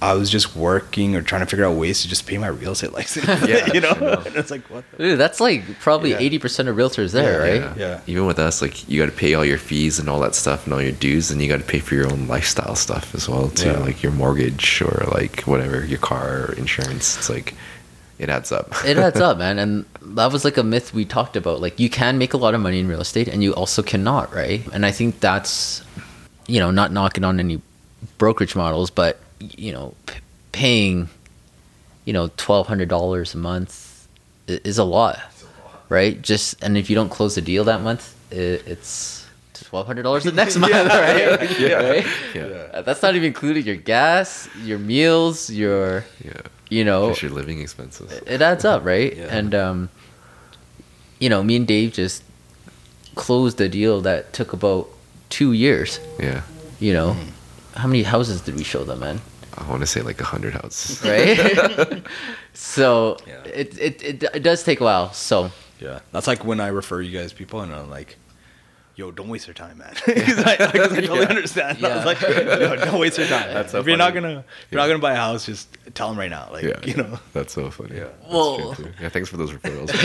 [0.00, 2.70] I was just working or trying to figure out ways to just pay my real
[2.70, 3.26] estate license.
[3.48, 4.22] Yeah, you know, know.
[4.26, 4.84] and it's like what?
[4.92, 6.18] The Dude, that's like probably Yeah.
[6.20, 7.54] eighty percent of realtors there, right?
[7.60, 7.74] Yeah.
[7.76, 8.00] Yeah.
[8.06, 10.66] Even with us, like you got to pay all your fees and all that stuff
[10.66, 13.28] and all your dues, and you got to pay for your own lifestyle stuff as
[13.28, 13.78] well too, Yeah.
[13.80, 17.16] like your mortgage or like whatever, your car or insurance.
[17.18, 17.54] It's like
[18.20, 18.72] it adds up.
[18.84, 19.58] it adds up, man.
[19.58, 21.60] And that was like a myth we talked about.
[21.60, 24.32] Like you can make a lot of money in real estate and you also cannot,
[24.32, 24.64] right?
[24.72, 25.82] And I think that's,
[26.46, 27.60] you know, not knocking on any
[28.18, 30.18] brokerage models, but, you know, p-
[30.52, 31.08] paying,
[32.04, 34.08] you know, $1,200 a month
[34.48, 35.18] i- is a lot,
[35.88, 36.20] right?
[36.22, 40.56] Just, and if you don't close the deal that month, it, it's $1,200 the next
[40.62, 41.58] month, right?
[41.60, 41.74] Yeah.
[41.74, 42.06] Right?
[42.34, 42.42] yeah,
[42.74, 46.40] Uh, That's not even including your gas, your meals, your, yeah.
[46.70, 48.10] you know, Just your living expenses.
[48.26, 49.16] it adds up, right?
[49.16, 49.24] Yeah.
[49.36, 49.88] And um,
[51.18, 52.22] you know, me and Dave just
[53.16, 54.88] closed a deal that took about
[55.30, 55.98] two years.
[56.20, 56.42] Yeah,
[56.78, 57.16] You know,
[57.78, 59.20] how many houses did we show them, man?
[59.56, 61.02] I want to say like a hundred houses.
[61.02, 62.02] right?
[62.54, 63.42] so Yeah.
[63.44, 65.12] it, it, it it does take a while.
[65.12, 65.50] So
[65.80, 68.16] Yeah, that's like when I refer you guys people, and I'm like,
[68.96, 71.78] "Yo, don't waste your time, man." Because I, I totally understand.
[71.78, 71.96] I Yeah.
[71.96, 74.80] was like, "Yo, don't waste your time." That's so if you're not gonna, if you're
[74.80, 76.48] not gonna buy a house, just tell them right now.
[76.52, 77.18] Like, Yeah, you know.
[77.32, 77.96] that's so funny.
[77.96, 79.08] Yeah, Well- yeah.
[79.08, 79.90] Thanks for those referrals.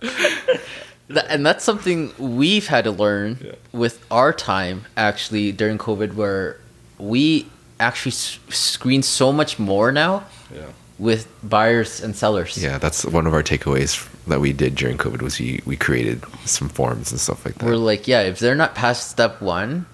[0.00, 0.60] Th-
[1.08, 3.52] and that's something we've had to learn Yeah.
[3.72, 6.56] with our time actually during COVID, where
[6.98, 7.46] we
[7.80, 10.24] actually screen so much more now
[10.54, 10.62] Yeah.
[10.98, 12.56] with buyers and sellers.
[12.56, 16.22] yeah, that's one of our takeaways that we did during COVID was we we created
[16.46, 17.66] some forms and stuff like that.
[17.66, 19.84] We're like, yeah, if they're not past step one,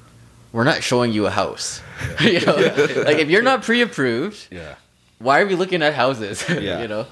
[0.52, 1.80] we're not showing you a house.
[2.20, 2.54] you know,
[3.08, 4.74] like if you're not pre-approved, Yeah.
[5.18, 6.44] why are we looking at houses?
[6.48, 6.82] Yeah.
[6.82, 7.06] you know,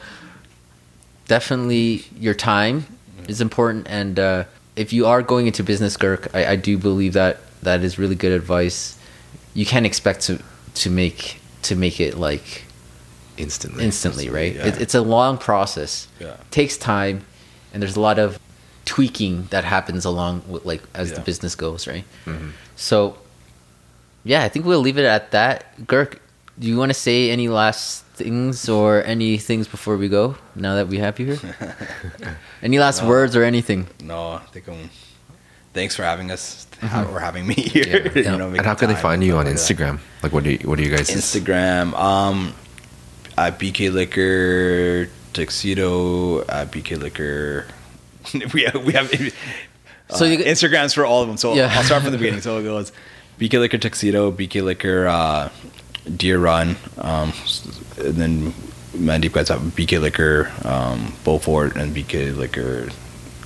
[1.27, 2.87] definitely your time
[3.29, 7.13] is important, and uh, if you are going into business, Gurk, I, I do believe
[7.13, 8.99] that that is really good advice.
[9.55, 10.43] You can't expect to
[10.75, 12.65] to make to make it like
[13.37, 13.85] instantly.
[13.85, 14.55] instantly, right?
[14.55, 14.67] Yeah.
[14.69, 16.09] It, it's a long process.
[16.19, 16.37] Yeah.
[16.51, 17.25] takes time,
[17.73, 18.39] and there's a lot of
[18.85, 22.05] tweaking that happens along with like as the business goes, right?
[22.25, 22.53] Mhm.
[22.77, 23.19] So,
[24.25, 25.77] yeah, I think we'll leave it at that.
[25.87, 26.19] Gurk,
[26.59, 30.37] do you want to say any last things or any things before we go?
[30.55, 31.77] Now that we have you here,
[32.63, 33.09] any last No.
[33.09, 33.87] words or anything?
[34.03, 34.91] No, I think I'm.
[35.75, 38.11] Thanks for having us or having me here.
[38.15, 38.33] Yeah.
[38.33, 39.85] you know, And how can they find you on stuff like that.
[39.95, 40.01] Instagram?
[40.23, 41.09] Like, what do you, what do you guys?
[41.11, 42.55] Instagram, um,
[43.37, 47.67] at BK Liquor, Tuxedo, at BK Liquor.
[48.53, 49.09] we have, we have
[50.11, 51.37] So so you- Instagrams for all of them.
[51.37, 51.69] So Yeah.
[51.73, 52.41] I'll start from the beginning.
[52.41, 52.91] So it goes
[53.39, 55.51] BK Liquor Tuxedo, BK Liquor uh,
[56.17, 57.33] Deer Run, um,
[57.99, 58.53] and then
[58.97, 62.89] Mandeep guys have BK Liquor um, Beaufort and BK Liquor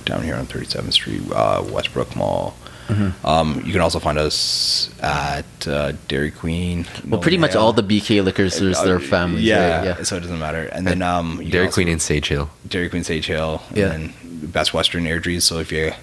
[0.05, 2.55] down here on 37th Street, uh, Westbrook Mall.
[2.87, 3.25] Mm-hmm.
[3.25, 6.85] Um, you can also find us at uh, Dairy Queen.
[7.07, 9.43] Well, pretty much all the BK liquors, there's their Uh, families.
[9.45, 9.85] Yeah, right?
[9.99, 10.03] yeah.
[10.03, 10.63] so it doesn't matter.
[10.65, 12.49] And then um, Dairy Queen in Sage Hill.
[12.67, 13.91] Dairy Queen Sage Hill, Yeah.
[13.93, 15.45] and then Best Western Airdrie's.
[15.45, 15.93] So if you,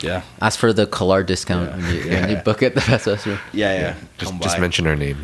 [0.00, 1.76] yeah, Ask for the Collar discount Yeah.
[1.76, 3.38] when, you, when you book at the Best Western.
[3.54, 5.16] yeah, yeah, Just, just mention our name.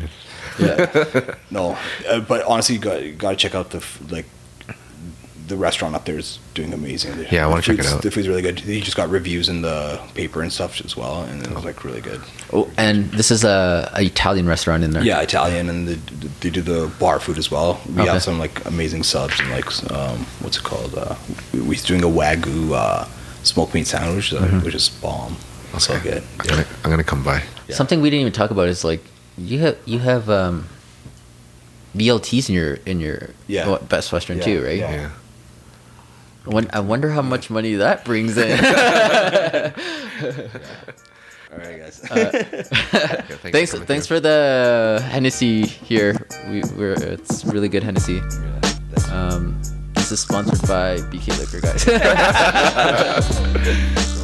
[0.59, 1.35] Yeah.
[1.51, 1.77] No,
[2.09, 4.25] uh, but honestly, you got you got to check out the f- like
[5.47, 7.17] the restaurant up there is doing amazing.
[7.17, 8.01] The- Yeah, I wanna check it out.
[8.01, 8.59] The food's really good.
[8.61, 11.83] He just got reviews in the paper and stuff as well, and it was like
[11.83, 12.21] really good.
[12.53, 15.03] oh, and this is a, a Italian restaurant in there.
[15.03, 15.95] Yeah, Italian, and the,
[16.39, 17.81] they do the bar food as well.
[17.85, 18.11] We Okay.
[18.11, 20.95] have some like amazing subs and like um, what's it called?
[20.97, 21.15] Uh,
[21.53, 23.05] we- we're doing a wagyu uh,
[23.43, 24.61] smoked meat sandwich, uh, Mm-hmm.
[24.65, 25.35] which is bomb.
[25.79, 26.23] So good.
[26.39, 27.43] I'm gonna, I'm gonna come by.
[27.67, 27.75] Yeah.
[27.75, 29.01] Something we didn't even talk about is like
[29.37, 30.67] you have you have um,
[31.95, 33.67] BLTs in your in your Yeah.
[33.67, 34.77] what, Best Western Yeah, too, right?
[34.77, 34.91] yeah.
[34.93, 35.09] Yeah.
[36.73, 38.51] I I wonder how much money that brings in.
[41.51, 41.99] All right, guys.
[43.51, 46.15] thanks, for thanks, for the Hennessy here.
[46.49, 48.21] We, we're it's really good Hennessy.
[49.11, 49.61] Um,
[49.93, 51.85] this is sponsored by BK Liquor, guys.